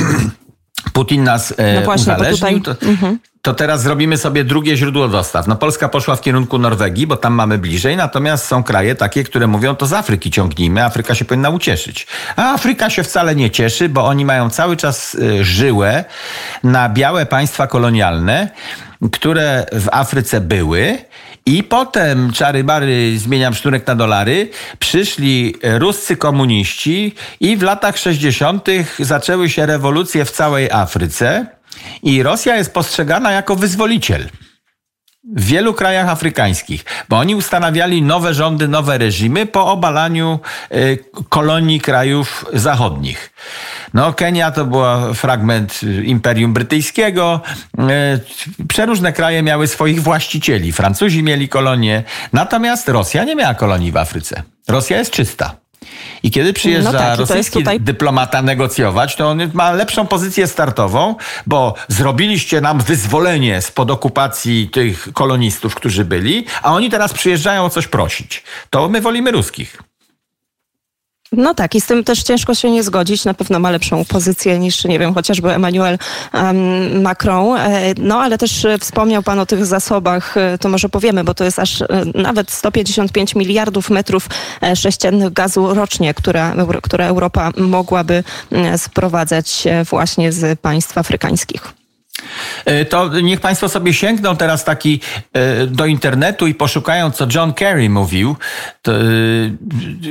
Putin 0.94 1.24
nas 1.24 1.54
e, 1.58 1.74
no 1.74 1.82
właśnie, 1.82 2.14
uzależnił. 2.14 2.60
Tutaj... 2.60 2.78
To, 2.80 2.86
mhm 2.86 3.20
to 3.44 3.54
teraz 3.54 3.82
zrobimy 3.82 4.18
sobie 4.18 4.44
drugie 4.44 4.78
źródło 4.78 5.08
dostaw. 5.08 5.48
No 5.48 5.56
Polska 5.56 5.90
poszła 5.90 6.16
w 6.16 6.22
kierunku 6.22 6.58
Norwegii, 6.58 7.08
bo 7.08 7.18
tam 7.18 7.34
mamy 7.34 7.58
bliżej, 7.58 7.98
natomiast 7.98 8.46
są 8.46 8.64
kraje 8.64 8.96
takie, 8.96 9.24
które 9.24 9.48
mówią, 9.48 9.76
to 9.76 9.86
z 9.86 9.94
Afryki 9.94 10.32
ciągnijmy, 10.32 10.84
Afryka 10.84 11.16
się 11.16 11.26
powinna 11.26 11.50
ucieszyć. 11.50 12.08
A 12.36 12.54
Afryka 12.54 12.90
się 12.90 13.04
wcale 13.04 13.36
nie 13.36 13.52
cieszy, 13.52 13.90
bo 13.90 14.06
oni 14.06 14.26
mają 14.26 14.50
cały 14.50 14.78
czas 14.78 15.16
y, 15.16 15.44
żyłę 15.44 16.06
na 16.64 16.90
białe 16.90 17.26
państwa 17.26 17.68
kolonialne, 17.68 18.50
które 19.12 19.66
w 19.72 19.88
Afryce 19.92 20.42
były 20.42 20.98
i 21.46 21.64
potem 21.64 22.32
czary 22.32 22.64
bary, 22.64 23.20
zmieniam 23.20 23.54
sztunek 23.54 23.88
na 23.88 23.96
dolary, 23.96 24.50
przyszli 24.80 25.56
ruscy 25.64 26.18
komuniści 26.18 27.16
i 27.40 27.58
w 27.58 27.62
latach 27.62 27.98
60. 27.98 28.68
zaczęły 29.00 29.50
się 29.50 29.66
rewolucje 29.66 30.26
w 30.26 30.32
całej 30.32 30.72
Afryce. 30.72 31.46
I 32.04 32.24
Rosja 32.24 32.56
jest 32.56 32.74
postrzegana 32.74 33.32
jako 33.32 33.56
wyzwoliciel 33.56 34.30
w 35.36 35.46
wielu 35.46 35.74
krajach 35.74 36.10
afrykańskich, 36.10 36.86
bo 37.10 37.18
oni 37.18 37.36
ustanawiali 37.36 38.02
nowe 38.02 38.34
rządy, 38.34 38.68
nowe 38.68 38.98
reżimy 38.98 39.46
po 39.46 39.72
obalaniu 39.72 40.40
y, 40.72 40.98
kolonii 41.30 41.82
krajów 41.82 42.46
zachodnich. 42.54 43.34
No, 43.94 44.14
Kenia 44.14 44.52
to 44.52 44.66
był 44.66 45.14
fragment 45.14 45.80
y, 45.84 46.04
Imperium 46.04 46.54
Brytyjskiego. 46.54 47.42
Y, 48.60 48.66
przeróżne 48.68 49.14
kraje 49.14 49.44
miały 49.44 49.68
swoich 49.68 50.02
właścicieli. 50.02 50.72
Francuzi 50.72 51.24
mieli 51.24 51.50
kolonie, 51.50 52.04
natomiast 52.34 52.90
Rosja 52.90 53.24
nie 53.24 53.36
miała 53.36 53.54
kolonii 53.54 53.92
w 53.92 53.98
Afryce. 53.98 54.44
Rosja 54.68 54.98
jest 54.98 55.12
czysta. 55.12 55.63
I 56.24 56.32
kiedy 56.32 56.54
przyjeżdża 56.54 56.92
no 56.92 57.00
tak, 57.00 57.20
rosyjski 57.20 57.60
tutaj... 57.60 57.80
dyplomata 57.80 58.42
negocjować, 58.42 59.16
to 59.16 59.30
on 59.30 59.40
ma 59.54 59.72
lepszą 59.72 60.08
pozycję 60.08 60.48
startową, 60.48 61.16
bo 61.46 61.74
zrobiliście 61.88 62.62
nam 62.62 62.80
wyzwolenie 62.80 63.62
spod 63.62 63.92
okupacji 63.92 64.70
tych 64.70 65.14
kolonistów, 65.14 65.76
którzy 65.76 66.06
byli, 66.06 66.46
a 66.62 66.74
oni 66.74 66.90
teraz 66.90 67.14
przyjeżdżają 67.14 67.66
o 67.66 67.70
coś 67.70 67.88
prosić. 67.88 68.44
To 68.70 68.90
my 68.90 69.02
wolimy 69.02 69.32
ruskich. 69.32 69.93
No 71.38 71.54
tak, 71.54 71.76
i 71.76 71.82
z 71.82 71.86
tym 71.86 72.04
też 72.04 72.24
ciężko 72.24 72.56
się 72.56 72.72
nie 72.72 72.84
zgodzić. 72.84 73.26
Na 73.26 73.34
pewno 73.34 73.60
ma 73.60 73.72
lepszą 73.72 74.06
pozycję 74.06 74.60
niż, 74.60 74.86
nie 74.86 75.00
wiem, 75.00 75.14
chociażby 75.14 75.54
Emmanuel 75.54 75.98
Macron. 77.02 77.58
E, 77.58 77.94
no 77.98 78.20
ale 78.20 78.38
też 78.38 78.66
e, 78.66 78.78
wspomniał 78.78 79.24
Pan 79.24 79.40
o 79.40 79.46
tych 79.46 79.66
zasobach, 79.66 80.38
e, 80.38 80.58
to 80.58 80.70
może 80.70 80.90
powiemy, 80.90 81.24
bo 81.24 81.34
to 81.34 81.44
jest 81.44 81.60
aż 81.60 81.84
nawet 82.16 82.52
155 82.52 83.36
miliardów 83.36 83.90
metrów 83.90 84.30
sześciennych 84.76 85.34
gazu 85.34 85.74
rocznie, 85.74 86.14
które, 86.14 86.54
które 86.82 87.08
Europa 87.08 87.52
mogłaby 87.58 88.24
sprowadzać 88.78 89.64
właśnie 89.90 90.32
z 90.32 90.60
państw 90.60 90.98
afrykańskich. 90.98 91.83
E, 92.66 92.86
to 92.86 93.20
niech 93.22 93.42
Państwo 93.42 93.70
sobie 93.70 93.94
sięgną 93.94 94.38
teraz 94.38 94.64
taki 94.64 95.00
e, 95.34 95.68
do 95.68 95.86
internetu 95.86 96.48
i 96.48 96.56
poszukają, 96.56 97.12
co 97.12 97.28
John 97.36 97.54
Kerry 97.54 97.90
mówił 97.90 98.36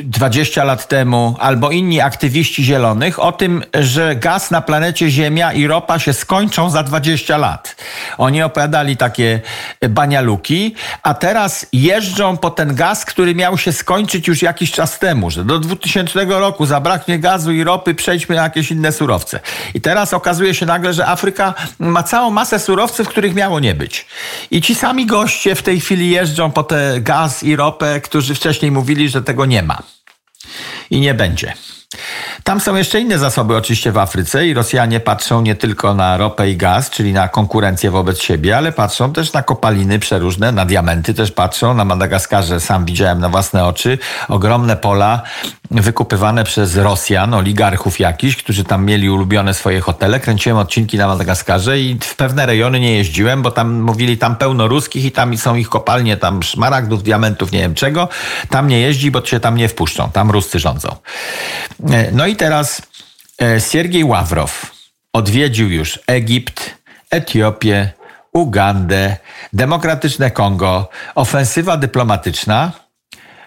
20 0.05 0.63
e, 0.63 0.65
lat 0.65 0.89
temu, 0.89 1.37
albo 1.39 1.71
inni 1.71 2.01
aktywiści 2.01 2.65
zielonych, 2.65 3.19
o 3.19 3.33
tym, 3.33 3.63
że 3.75 4.17
gaz 4.17 4.51
na 4.51 4.61
planecie 4.61 5.11
Ziemia 5.11 5.53
i 5.53 5.67
ropa 5.67 5.99
się 5.99 6.13
skończą 6.13 6.71
za 6.71 6.83
20 6.83 7.37
lat. 7.37 7.77
Oni 8.19 8.43
opowiadali 8.43 8.97
takie 8.97 9.41
banialuki, 9.91 10.75
a 11.03 11.15
teraz 11.15 11.67
jeżdżą 11.73 12.37
po 12.37 12.51
ten 12.51 12.75
gaz, 12.75 13.05
który 13.05 13.35
miał 13.35 13.59
się 13.59 13.73
skończyć 13.73 14.29
już 14.29 14.43
jakiś 14.43 14.73
czas 14.73 14.99
temu, 14.99 15.31
że 15.31 15.45
do 15.45 15.59
2000 15.59 16.25
roku 16.25 16.67
zabraknie 16.67 17.19
gazu 17.19 17.53
i 17.53 17.65
ropy, 17.65 17.95
przejdźmy 17.95 18.37
na 18.37 18.43
jakieś 18.43 18.71
inne 18.71 18.93
surowce. 18.93 19.41
I 19.75 19.81
teraz 19.81 20.15
okazuje 20.15 20.55
się 20.55 20.67
nagle, 20.67 20.93
że 20.93 21.07
Afryka 21.07 21.55
ma 21.79 22.02
całą 22.03 22.31
masę 22.31 22.59
surowców, 22.59 23.09
których 23.09 23.35
miało 23.35 23.61
nie 23.61 23.75
być. 23.75 24.07
I 24.51 24.63
ci 24.63 24.75
sami 24.75 25.07
goście 25.07 25.55
w 25.55 25.63
tej 25.63 25.81
chwili 25.81 26.11
jeżdżą 26.11 26.51
po 26.51 26.63
te 26.63 27.01
gaz 27.01 27.43
i 27.43 27.57
ropę, 27.57 28.01
którzy 28.01 28.35
wcześniej 28.35 28.71
mówili, 28.71 29.09
że 29.09 29.23
tego 29.23 29.47
nie 29.47 29.63
ma. 29.63 29.83
I 30.91 31.01
nie 31.01 31.15
będzie. 31.15 31.53
Tam 32.45 32.61
są 32.61 32.77
jeszcze 32.77 33.01
inne 33.01 33.19
zasoby 33.19 33.57
oczywiście 33.57 33.93
w 33.93 33.99
Afryce 33.99 34.47
i 34.47 34.55
Rosjanie 34.55 35.01
patrzą 35.01 35.43
nie 35.43 35.55
tylko 35.55 35.95
na 35.95 36.17
ropę 36.17 36.51
i 36.51 36.57
gaz, 36.57 36.91
czyli 36.91 37.13
na 37.13 37.29
konkurencję 37.29 37.91
wobec 37.91 38.23
siebie, 38.23 38.57
ale 38.57 38.73
patrzą 38.73 39.13
też 39.13 39.33
na 39.33 39.43
kopaliny 39.43 39.99
przeróżne, 39.99 40.53
na 40.53 40.65
diamenty 40.65 41.15
też 41.15 41.33
patrzą. 41.33 41.75
Na 41.75 41.85
Madagaskarze 41.85 42.61
sam 42.61 42.85
widziałem 42.85 43.21
na 43.21 43.29
własne 43.29 43.65
oczy 43.65 43.99
ogromne 44.29 44.77
pola 44.77 45.23
wykupywane 45.81 46.45
przez 46.45 46.77
Rosjan, 46.77 47.35
oligarchów 47.35 48.01
jakichś, 48.01 48.37
którzy 48.37 48.65
tam 48.65 48.85
mieli 48.85 49.11
ulubione 49.11 49.55
swoje 49.55 49.81
hotele. 49.81 50.21
Kręciłem 50.21 50.59
odcinki 50.59 50.99
na 50.99 51.07
Madagaskarze 51.07 51.81
i 51.81 51.99
w 52.01 52.17
pewne 52.17 52.47
rejony 52.47 52.81
nie 52.81 52.97
jeździłem, 52.97 53.43
bo 53.43 53.51
tam 53.51 53.81
mówili 53.81 54.19
tam 54.19 54.37
pełno 54.37 54.69
ruskich 54.69 55.05
i 55.05 55.13
tam 55.13 55.39
są 55.39 55.55
ich 55.55 55.69
kopalnie, 55.69 56.17
tam 56.17 56.43
szmaragdów, 56.43 57.03
diamentów, 57.03 57.53
nie 57.53 57.59
wiem 57.59 57.75
czego. 57.75 58.09
Tam 58.49 58.69
nie 58.69 58.81
jeździ, 58.81 59.11
bo 59.11 59.25
się 59.25 59.41
tam 59.41 59.57
nie 59.57 59.69
wpuszczą. 59.69 60.11
Tam 60.11 60.31
Ruscy 60.31 60.59
rządzą. 60.59 60.97
E, 61.91 62.13
no 62.13 62.27
i 62.27 62.37
teraz 62.37 62.83
e, 63.43 63.61
Siergiej 63.61 64.05
Ławrow 64.05 64.73
odwiedził 65.13 65.71
już 65.71 65.99
Egipt, 66.07 66.75
Etiopię, 67.11 67.93
Ugandę, 68.33 69.17
Demokratyczne 69.53 70.31
Kongo, 70.31 70.89
ofensywa 71.15 71.77
dyplomatyczna 71.77 72.73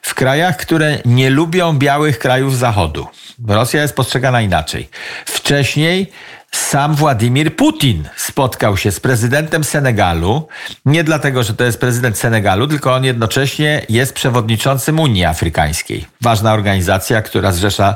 w 0.06 0.14
krajach, 0.14 0.58
które 0.58 1.00
nie 1.06 1.30
lubią 1.30 1.78
białych 1.78 2.20
krajów 2.20 2.58
Zachodu. 2.58 3.08
Rosja 3.48 3.82
jest 3.82 3.96
postrzegana 3.96 4.42
inaczej. 4.42 4.90
Wcześniej 5.26 6.12
sam 6.52 6.96
Władimir 6.96 7.56
Putin 7.56 8.10
spotkał 8.16 8.78
się 8.78 8.92
z 8.92 9.00
prezydentem 9.00 9.64
Senegalu. 9.64 10.48
Nie 10.86 11.04
dlatego, 11.04 11.44
że 11.44 11.54
to 11.54 11.64
jest 11.64 11.80
prezydent 11.80 12.18
Senegalu, 12.18 12.68
tylko 12.68 12.94
on 12.94 13.06
jednocześnie 13.06 13.86
jest 13.90 14.14
przewodniczącym 14.14 15.00
Unii 15.00 15.26
Afrykańskiej. 15.26 16.06
Ważna 16.22 16.54
organizacja, 16.54 17.22
która 17.22 17.52
zrzesza 17.52 17.96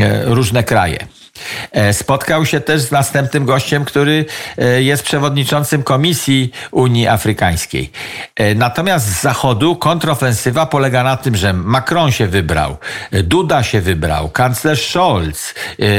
e, 0.00 0.24
różne 0.24 0.64
kraje. 0.64 1.06
E, 1.72 1.92
spotkał 1.92 2.46
się 2.46 2.60
też 2.60 2.80
z 2.80 2.90
następnym 2.90 3.44
gościem, 3.44 3.84
który 3.84 4.24
e, 4.58 4.82
jest 4.82 5.02
przewodniczącym 5.02 5.82
Komisji 5.82 6.52
Unii 6.70 7.08
Afrykańskiej. 7.08 7.90
E, 8.36 8.54
natomiast 8.54 9.06
z 9.06 9.22
zachodu 9.22 9.76
kontrofensywa 9.76 10.66
polega 10.66 11.02
na 11.02 11.16
tym, 11.16 11.36
że 11.36 11.52
Macron 11.52 12.12
się 12.12 12.26
wybrał, 12.26 12.76
Duda 13.12 13.62
się 13.62 13.80
wybrał, 13.80 14.28
kanclerz 14.28 14.90
Scholz, 14.90 15.54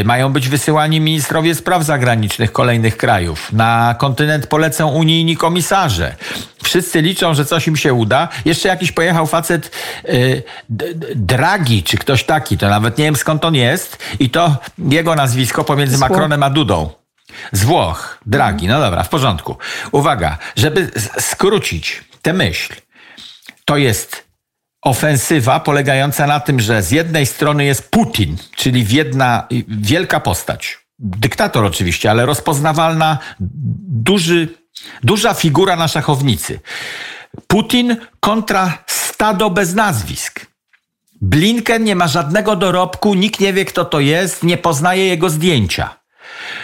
mają 0.06 0.34
być 0.34 0.50
wysyłani 0.50 1.00
ministrowie 1.00 1.56
spraw 1.56 1.84
zagranicznych 1.84 2.52
kolejnych 2.52 2.98
krajów. 2.98 3.52
Na 3.52 3.96
kontynent 4.00 4.48
polecą 4.48 4.88
unijni 4.88 5.38
komisarze. 5.38 6.16
Wszyscy 6.64 7.02
liczą, 7.02 7.34
że 7.34 7.46
coś 7.46 7.68
im 7.68 7.76
się 7.76 7.94
uda. 7.94 8.28
Jeszcze 8.46 8.70
jakiś 8.70 8.92
pojechał 8.92 9.28
facet 9.28 9.72
Dragi, 11.16 11.84
czy 11.84 11.98
ktoś 11.98 12.24
taki, 12.24 12.58
to 12.58 12.70
nawet 12.70 12.98
nie 12.98 13.06
wiem 13.06 13.16
skąd 13.16 13.46
on 13.46 13.56
jest. 13.56 13.98
I 14.20 14.30
to 14.30 14.58
jego 14.78 15.16
nazwisko 15.24 15.64
pomiędzy. 15.64 15.98
Macronem 15.98 16.44
a 16.44 16.50
Dudą. 16.50 16.90
Z 17.52 17.64
Włoch, 17.64 18.20
Dragi. 18.26 18.68
No 18.68 18.80
dobra, 18.80 19.04
w 19.04 19.10
porządku. 19.10 19.58
Uwaga, 19.92 20.38
żeby 20.56 20.92
skrócić 21.20 22.04
tę 22.22 22.34
myśl. 22.34 22.74
To 23.66 23.78
jest 23.78 24.24
ofensywa 24.82 25.60
polegająca 25.60 26.28
na 26.28 26.40
tym, 26.40 26.60
że 26.60 26.84
z 26.84 26.92
jednej 26.92 27.26
strony 27.26 27.66
jest 27.66 27.92
Putin, 27.92 28.38
czyli 28.56 28.86
jedna 28.90 29.48
wielka 29.68 30.20
postać. 30.20 30.80
Dyktator 31.00 31.66
oczywiście, 31.66 32.12
ale 32.12 32.26
rozpoznawalna, 32.26 33.18
duży, 34.10 34.48
duża 35.04 35.34
figura 35.34 35.76
na 35.76 35.88
szachownicy. 35.88 36.60
Putin 37.48 37.98
kontra 38.20 38.78
stado 38.88 39.50
bez 39.50 39.74
nazwisk. 39.74 40.53
Blinken 41.24 41.84
nie 41.84 41.96
ma 41.96 42.08
żadnego 42.08 42.56
dorobku, 42.56 43.14
nikt 43.14 43.40
nie 43.40 43.54
wie, 43.54 43.66
kto 43.66 43.86
to 43.86 44.00
jest, 44.00 44.44
nie 44.44 44.58
poznaje 44.58 45.08
jego 45.08 45.30
zdjęcia. 45.30 45.96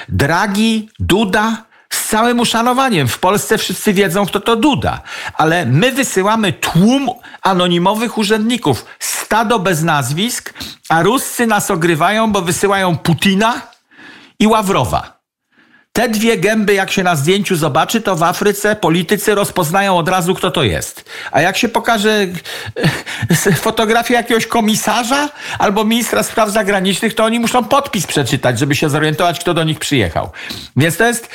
Dragi, 0.10 0.90
Duda, 1.00 1.66
z 1.90 2.08
całym 2.08 2.40
uszanowaniem. 2.40 3.08
W 3.08 3.20
Polsce 3.20 3.58
wszyscy 3.58 3.94
wiedzą, 3.94 4.26
kto 4.26 4.40
to 4.40 4.56
Duda. 4.56 5.02
Ale 5.34 5.66
my 5.66 5.92
wysyłamy 5.92 6.54
tłum 6.54 7.10
anonimowych 7.42 8.18
urzędników, 8.18 8.86
stado 9.00 9.60
bez 9.60 9.84
nazwisk, 9.84 10.54
a 10.90 11.02
Ruscy 11.02 11.48
nas 11.48 11.72
ogrywają, 11.72 12.32
bo 12.32 12.42
wysyłają 12.42 12.98
Putina 12.98 13.62
i 14.40 14.48
Ławrowa. 14.48 15.19
Te 15.94 16.10
dwie 16.10 16.38
gęby, 16.38 16.74
jak 16.74 16.92
się 16.92 17.04
na 17.04 17.16
zdjęciu 17.16 17.56
zobaczy, 17.56 18.02
to 18.02 18.16
w 18.16 18.24
Afryce 18.24 18.76
politycy 18.76 19.36
rozpoznają 19.36 19.98
od 19.98 20.10
razu, 20.10 20.36
kto 20.36 20.52
to 20.52 20.64
jest. 20.64 21.10
A 21.32 21.42
jak 21.42 21.58
się 21.58 21.70
pokaże 21.70 22.28
fotografię 23.62 24.14
jakiegoś 24.14 24.48
komisarza 24.48 25.30
albo 25.60 25.84
ministra 25.84 26.24
spraw 26.24 26.50
zagranicznych, 26.50 27.16
to 27.16 27.24
oni 27.24 27.40
muszą 27.40 27.64
podpis 27.64 28.08
przeczytać, 28.08 28.60
żeby 28.60 28.76
się 28.76 28.90
zorientować, 28.90 29.40
kto 29.40 29.54
do 29.54 29.64
nich 29.64 29.80
przyjechał. 29.80 30.30
Więc 30.76 30.98
to 30.98 31.06
jest 31.06 31.30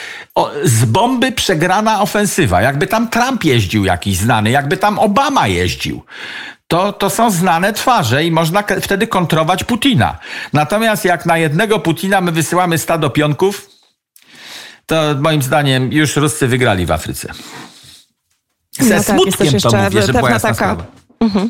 z 0.65 0.85
bomby 0.85 1.33
przegrana 1.33 2.01
ofensywa. 2.01 2.63
Jakby 2.63 2.87
tam 2.87 3.09
Trump 3.09 3.45
jeździł 3.45 3.85
jakiś 3.85 4.17
znany, 4.17 4.51
jakby 4.51 4.77
tam 4.77 4.99
Obama 4.99 5.47
jeździł 5.47 6.03
to, 6.69 6.93
to 6.93 7.11
są 7.11 7.31
znane 7.31 7.73
twarze 7.73 8.25
i 8.25 8.31
można 8.31 8.65
wtedy 8.83 9.07
kontrować 9.07 9.65
Putina. 9.65 10.19
Natomiast 10.53 11.05
jak 11.05 11.27
na 11.27 11.39
jednego 11.39 11.79
Putina 11.79 12.21
my 12.21 12.33
wysyłamy 12.33 12.79
stado 12.79 13.11
pionków, 13.11 13.74
to 14.87 15.15
moim 15.21 15.43
zdaniem 15.43 15.93
już 15.93 16.17
Ruscy 16.17 16.49
wygrali 16.49 16.87
w 16.87 16.91
Afryce. 16.91 17.33
Ze 18.81 18.97
No 18.97 19.03
tak, 19.05 19.17
smutkiem 19.17 19.33
to 19.49 19.55
jeszcze 19.55 19.85
mówię, 19.85 20.03
żeby 20.03 20.19
była 20.19 20.31
jasna 20.31 20.49
taka- 20.55 20.55
sprawa. 20.55 20.87
E, 21.23 21.49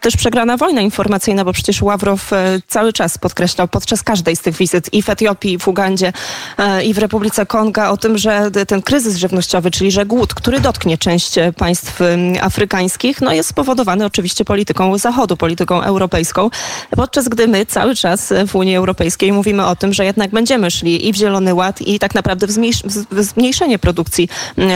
Też 0.00 0.16
przegrana 0.16 0.56
wojna 0.56 0.80
informacyjna, 0.80 1.44
bo 1.44 1.52
przecież 1.52 1.82
Ławrow 1.82 2.32
e, 2.32 2.60
cały 2.68 2.92
czas 2.92 3.18
podkreślał 3.18 3.68
podczas 3.68 4.02
każdej 4.02 4.36
z 4.36 4.40
tych 4.40 4.56
wizyt 4.56 4.94
i 4.94 5.02
w 5.02 5.08
Etiopii, 5.08 5.52
i 5.52 5.58
w 5.58 5.68
Ugandzie, 5.68 6.12
e, 6.58 6.84
i 6.84 6.94
w 6.94 6.98
Republice 6.98 7.46
Konga 7.46 7.90
o 7.90 7.96
tym, 7.96 8.18
że 8.18 8.50
ten 8.68 8.82
kryzys 8.82 9.16
żywnościowy, 9.16 9.70
czyli 9.70 9.90
że 9.90 10.06
głód, 10.06 10.34
który 10.34 10.60
dotknie 10.60 10.98
część 10.98 11.38
e, 11.38 11.52
państw 11.52 12.00
afrykańskich, 12.40 13.20
no 13.20 13.32
jest 13.32 13.48
spowodowany 13.48 14.04
oczywiście 14.04 14.44
polityką 14.44 14.98
Zachodu, 14.98 15.36
polityką 15.36 15.82
europejską, 15.82 16.50
podczas 16.90 17.28
gdy 17.28 17.48
my 17.48 17.66
cały 17.66 17.96
czas 17.96 18.32
e, 18.32 18.46
w 18.46 18.54
Unii 18.56 18.76
Europejskiej 18.76 19.32
mówimy 19.32 19.66
o 19.66 19.76
tym, 19.76 19.92
że 19.92 20.04
jednak 20.04 20.30
będziemy 20.30 20.70
szli 20.70 21.08
i 21.08 21.12
w 21.12 21.16
Zielony 21.16 21.54
Ład 21.54 21.80
i 21.82 21.98
tak 21.98 22.14
naprawdę 22.14 22.46
w 22.46 22.50
zmniejsz- 22.50 23.06
w 23.10 23.22
zmniejszenie 23.22 23.78
produkcji 23.78 24.28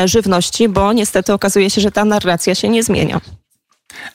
żywności, 0.05 0.69
bo 0.69 0.93
niestety 0.93 1.33
okazuje 1.33 1.71
się, 1.71 1.81
że 1.81 1.90
ta 1.90 2.05
narracja 2.05 2.55
się 2.55 2.69
nie 2.69 2.83
zmienia. 2.83 3.21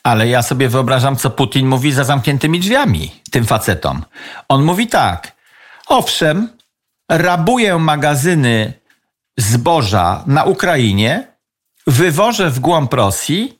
Ale 0.02 0.28
ja 0.28 0.42
sobie 0.42 0.68
wyobrażam, 0.68 1.16
co 1.16 1.30
Putin 1.30 1.66
mówi 1.66 1.92
za 1.92 2.04
zamkniętymi 2.04 2.60
drzwiami 2.60 3.12
tym 3.30 3.44
facetom. 3.46 4.04
On 4.48 4.62
mówi 4.62 4.86
tak. 4.86 5.32
Owszem, 5.86 6.48
rabuję 7.10 7.78
magazyny 7.78 8.72
zboża 9.38 10.24
na 10.26 10.44
Ukrainie, 10.44 11.26
wywożę 11.86 12.50
w 12.50 12.60
głąb 12.60 12.94
Rosji 12.94 13.58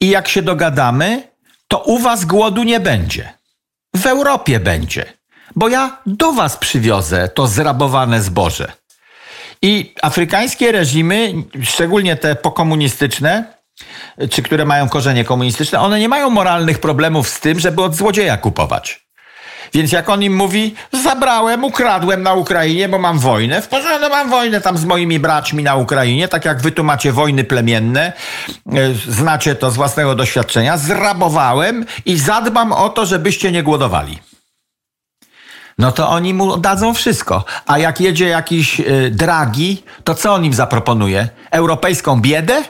i 0.00 0.08
jak 0.08 0.28
się 0.28 0.42
dogadamy, 0.42 1.22
to 1.68 1.78
u 1.78 1.98
was 1.98 2.24
głodu 2.24 2.62
nie 2.62 2.80
będzie. 2.80 3.32
W 3.94 4.06
Europie 4.06 4.60
będzie. 4.60 5.12
Bo 5.56 5.68
ja 5.68 5.98
do 6.06 6.32
was 6.32 6.56
przywiozę 6.56 7.28
to 7.28 7.46
zrabowane 7.46 8.22
zboże. 8.22 8.72
I 9.62 9.94
afrykańskie 10.02 10.72
reżimy, 10.72 11.34
szczególnie 11.62 12.16
te 12.16 12.34
pokomunistyczne, 12.34 13.59
czy 14.30 14.42
które 14.42 14.64
mają 14.64 14.88
korzenie 14.88 15.24
komunistyczne, 15.24 15.80
one 15.80 16.00
nie 16.00 16.08
mają 16.08 16.30
moralnych 16.30 16.78
problemów 16.78 17.28
z 17.28 17.40
tym, 17.40 17.60
żeby 17.60 17.82
od 17.82 17.94
złodzieja 17.94 18.36
kupować. 18.36 19.10
Więc 19.74 19.92
jak 19.92 20.08
on 20.08 20.22
im 20.22 20.36
mówi, 20.36 20.74
zabrałem, 20.92 21.64
ukradłem 21.64 22.22
na 22.22 22.34
Ukrainie, 22.34 22.88
bo 22.88 22.98
mam 22.98 23.18
wojnę, 23.18 23.62
w 23.62 23.68
porządku, 23.68 24.00
no 24.00 24.08
mam 24.08 24.30
wojnę 24.30 24.60
tam 24.60 24.78
z 24.78 24.84
moimi 24.84 25.18
braćmi 25.18 25.62
na 25.62 25.76
Ukrainie, 25.76 26.28
tak 26.28 26.44
jak 26.44 26.62
wy 26.62 26.72
tu 26.72 26.84
macie 26.84 27.12
wojny 27.12 27.44
plemienne, 27.44 28.12
e, 28.72 28.94
znacie 29.08 29.54
to 29.54 29.70
z 29.70 29.76
własnego 29.76 30.14
doświadczenia, 30.14 30.76
zrabowałem 30.76 31.86
i 32.04 32.18
zadbam 32.18 32.72
o 32.72 32.88
to, 32.88 33.06
żebyście 33.06 33.52
nie 33.52 33.62
głodowali. 33.62 34.18
No 35.78 35.92
to 35.92 36.08
oni 36.08 36.34
mu 36.34 36.56
dadzą 36.56 36.94
wszystko. 36.94 37.44
A 37.66 37.78
jak 37.78 38.00
jedzie 38.00 38.28
jakiś 38.28 38.80
y, 38.80 39.10
dragi, 39.10 39.82
to 40.04 40.14
co 40.14 40.34
on 40.34 40.44
im 40.44 40.54
zaproponuje? 40.54 41.28
Europejską 41.50 42.20
biedę? 42.20 42.62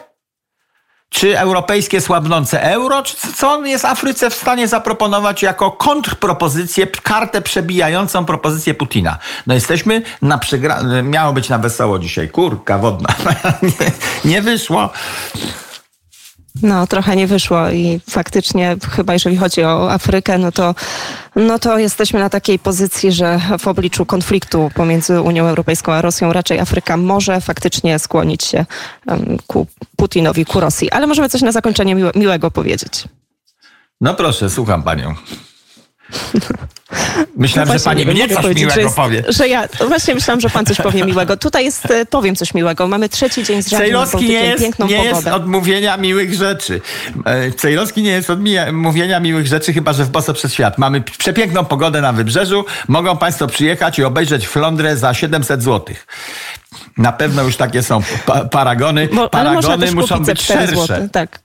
Czy 1.10 1.38
europejskie 1.38 2.00
słabnące 2.00 2.62
euro? 2.62 3.02
Czy 3.02 3.16
co- 3.36 3.50
on 3.52 3.66
jest 3.66 3.84
Afryce 3.84 4.30
w 4.30 4.34
stanie 4.34 4.68
zaproponować 4.68 5.42
jako 5.42 5.70
kontrpropozycję, 5.70 6.86
kartę 6.86 7.42
przebijającą 7.42 8.24
propozycję 8.24 8.74
Putina? 8.74 9.18
No 9.46 9.54
jesteśmy 9.54 10.02
na 10.22 10.38
przegra... 10.38 10.82
Miało 11.02 11.32
być 11.32 11.48
na 11.48 11.58
wesoło 11.58 11.98
dzisiaj. 11.98 12.28
Kurka 12.28 12.78
wodna. 12.78 13.08
nie, 13.62 13.90
nie 14.24 14.42
wyszło. 14.42 14.90
No, 16.62 16.86
trochę 16.86 17.16
nie 17.16 17.26
wyszło 17.26 17.70
i 17.70 18.00
faktycznie 18.10 18.76
chyba 18.90 19.12
jeżeli 19.12 19.36
chodzi 19.36 19.62
o 19.62 19.92
Afrykę, 19.92 20.38
no 20.38 20.52
to, 20.52 20.74
no 21.36 21.58
to 21.58 21.78
jesteśmy 21.78 22.20
na 22.20 22.30
takiej 22.30 22.58
pozycji, 22.58 23.12
że 23.12 23.40
w 23.58 23.68
obliczu 23.68 24.06
konfliktu 24.06 24.70
pomiędzy 24.74 25.20
Unią 25.20 25.46
Europejską 25.46 25.92
a 25.92 26.02
Rosją 26.02 26.32
raczej 26.32 26.58
Afryka 26.58 26.96
może 26.96 27.40
faktycznie 27.40 27.98
skłonić 27.98 28.44
się 28.44 28.66
em, 29.06 29.36
ku 29.46 29.66
Putinowi, 29.96 30.44
ku 30.44 30.60
Rosji. 30.60 30.90
Ale 30.90 31.06
możemy 31.06 31.28
coś 31.28 31.42
na 31.42 31.52
zakończenie 31.52 31.94
miłe, 31.94 32.10
miłego 32.14 32.50
powiedzieć. 32.50 33.04
No 34.00 34.14
proszę, 34.14 34.50
słucham 34.50 34.82
panią. 34.82 35.14
Myślałem, 37.36 37.68
No 37.68 37.78
że 37.78 37.84
pani 37.84 38.06
nie 38.06 38.12
mnie 38.12 38.28
coś 38.28 38.44
miłego 38.56 38.74
że 38.74 38.80
jest, 38.80 38.96
powie. 38.96 39.24
Że 39.28 39.48
ja, 39.48 39.68
właśnie 39.88 40.14
myślałam, 40.14 40.40
że 40.40 40.50
pan 40.50 40.66
coś 40.66 40.76
powie 40.76 41.04
miłego. 41.04 41.36
Tutaj 41.36 41.64
jest, 41.64 41.90
e, 41.90 42.06
powiem 42.06 42.36
coś 42.36 42.54
miłego. 42.54 42.88
Mamy 42.88 43.08
trzeci 43.08 43.44
dzień 43.44 43.62
z 43.62 43.66
Cejrowski 43.66 44.28
nie 44.28 44.44
jest, 44.44 44.62
piękną 44.62 44.86
nie 44.86 44.94
jest 45.04 45.10
pogodę. 45.10 45.34
od 45.34 45.46
mówienia 45.46 45.96
miłych 45.96 46.34
rzeczy. 46.34 46.80
E, 47.24 47.52
Cejrowski 47.52 48.02
nie 48.02 48.10
jest 48.10 48.30
od 48.30 48.42
mija- 48.42 48.72
mówienia 48.72 49.20
miłych 49.20 49.46
rzeczy, 49.46 49.72
chyba 49.72 49.92
że 49.92 50.04
w 50.04 50.10
Boso 50.10 50.34
przez 50.34 50.52
świat. 50.52 50.78
Mamy 50.78 51.00
przepiękną 51.00 51.64
pogodę 51.64 52.00
na 52.00 52.12
wybrzeżu. 52.12 52.64
Mogą 52.88 53.16
Państwo 53.16 53.46
przyjechać 53.46 53.98
i 53.98 54.04
obejrzeć 54.04 54.46
Flądrę 54.48 54.96
za 54.96 55.14
700 55.14 55.62
zł. 55.62 55.94
Na 56.98 57.12
pewno 57.12 57.42
już 57.42 57.56
takie 57.56 57.82
są 57.82 58.02
pa 58.26 58.44
paragony. 58.44 59.08
Bo, 59.12 59.28
paragony 59.28 59.92
muszą 59.92 60.24
być 60.24 60.40
4 60.44 60.60
szersze. 60.66 60.76
zł. 60.86 61.08
Tak, 61.12 61.38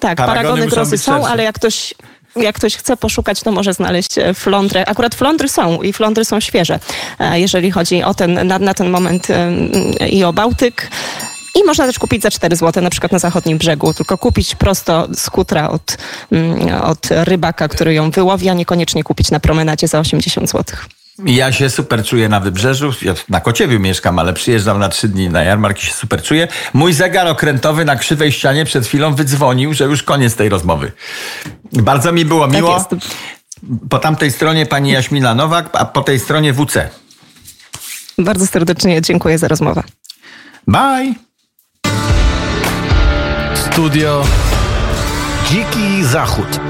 tak 0.00 0.16
Paragony 0.16 0.44
paragony, 0.44 0.66
grozy 0.66 0.98
są, 0.98 1.26
ale 1.26 1.42
jak 1.42 1.54
ktoś, 1.54 1.94
jak 2.36 2.56
ktoś 2.56 2.76
chce 2.76 2.96
poszukać, 2.96 3.40
to 3.40 3.52
może 3.52 3.72
znaleźć 3.72 4.18
e, 4.18 4.34
flądrę. 4.34 4.88
Akurat 4.88 5.14
flądry 5.14 5.48
są 5.48 5.82
i 5.82 5.92
flądry 5.92 6.24
są 6.24 6.40
świeże, 6.40 6.78
e, 7.18 7.40
jeżeli 7.40 7.70
chodzi 7.70 8.02
o 8.02 8.14
ten, 8.14 8.46
na, 8.46 8.58
na 8.58 8.74
ten 8.74 8.90
moment 8.90 9.30
em, 9.30 9.70
i 10.10 10.24
o 10.24 10.32
Bałtyk. 10.32 10.88
I 11.54 11.64
można 11.64 11.86
też 11.86 11.98
kupić 11.98 12.22
za 12.22 12.30
4 12.30 12.56
zł, 12.56 12.82
na 12.82 12.90
przykład 12.90 13.12
na 13.12 13.18
zachodnim 13.18 13.58
brzegu, 13.58 13.94
tylko 13.94 14.18
kupić 14.18 14.54
prosto 14.54 15.08
z 15.14 15.30
kutra 15.30 15.70
od, 15.70 15.96
mm, 16.32 16.82
od 16.82 17.08
rybaka, 17.10 17.68
który 17.68 17.94
ją 17.94 18.10
wyłowi, 18.10 18.48
a 18.48 18.54
niekoniecznie 18.54 19.04
kupić 19.04 19.30
na 19.30 19.40
promenadzie 19.40 19.88
za 19.88 20.00
80 20.00 20.50
zł. 20.50 20.76
Ja 21.18 21.52
się 21.52 21.70
super 21.70 22.04
czuję 22.04 22.28
na 22.28 22.40
wybrzeżu. 22.40 22.92
Ja 23.02 23.14
na 23.28 23.40
Kociewiu 23.40 23.80
mieszkam, 23.80 24.18
ale 24.18 24.32
przyjeżdżam 24.32 24.78
na 24.78 24.88
trzy 24.88 25.08
dni 25.08 25.28
na 25.28 25.42
jarmark 25.42 25.78
i 25.78 25.86
się 25.86 25.92
super 25.92 26.22
czuję. 26.22 26.48
Mój 26.72 26.92
zegar 26.92 27.26
okrętowy 27.26 27.84
na 27.84 27.96
krzywej 27.96 28.32
ścianie 28.32 28.64
przed 28.64 28.86
chwilą 28.86 29.14
wydzwonił, 29.14 29.74
że 29.74 29.84
już 29.84 30.02
koniec 30.02 30.36
tej 30.36 30.48
rozmowy. 30.48 30.92
Bardzo 31.72 32.12
mi 32.12 32.24
było 32.24 32.48
miło. 32.48 32.80
Tak 32.80 32.92
jest. 32.92 33.06
Po 33.90 33.98
tamtej 33.98 34.32
stronie 34.32 34.66
pani 34.66 34.92
Jaśmina 34.92 35.34
Nowak, 35.34 35.68
a 35.72 35.84
po 35.84 36.02
tej 36.02 36.20
stronie 36.20 36.52
WC. 36.52 36.90
Bardzo 38.18 38.46
serdecznie 38.46 39.02
dziękuję 39.02 39.38
za 39.38 39.48
rozmowę. 39.48 39.82
Bye! 40.66 41.14
Studio 43.54 44.24
Dziki 45.50 46.04
Zachód. 46.04 46.60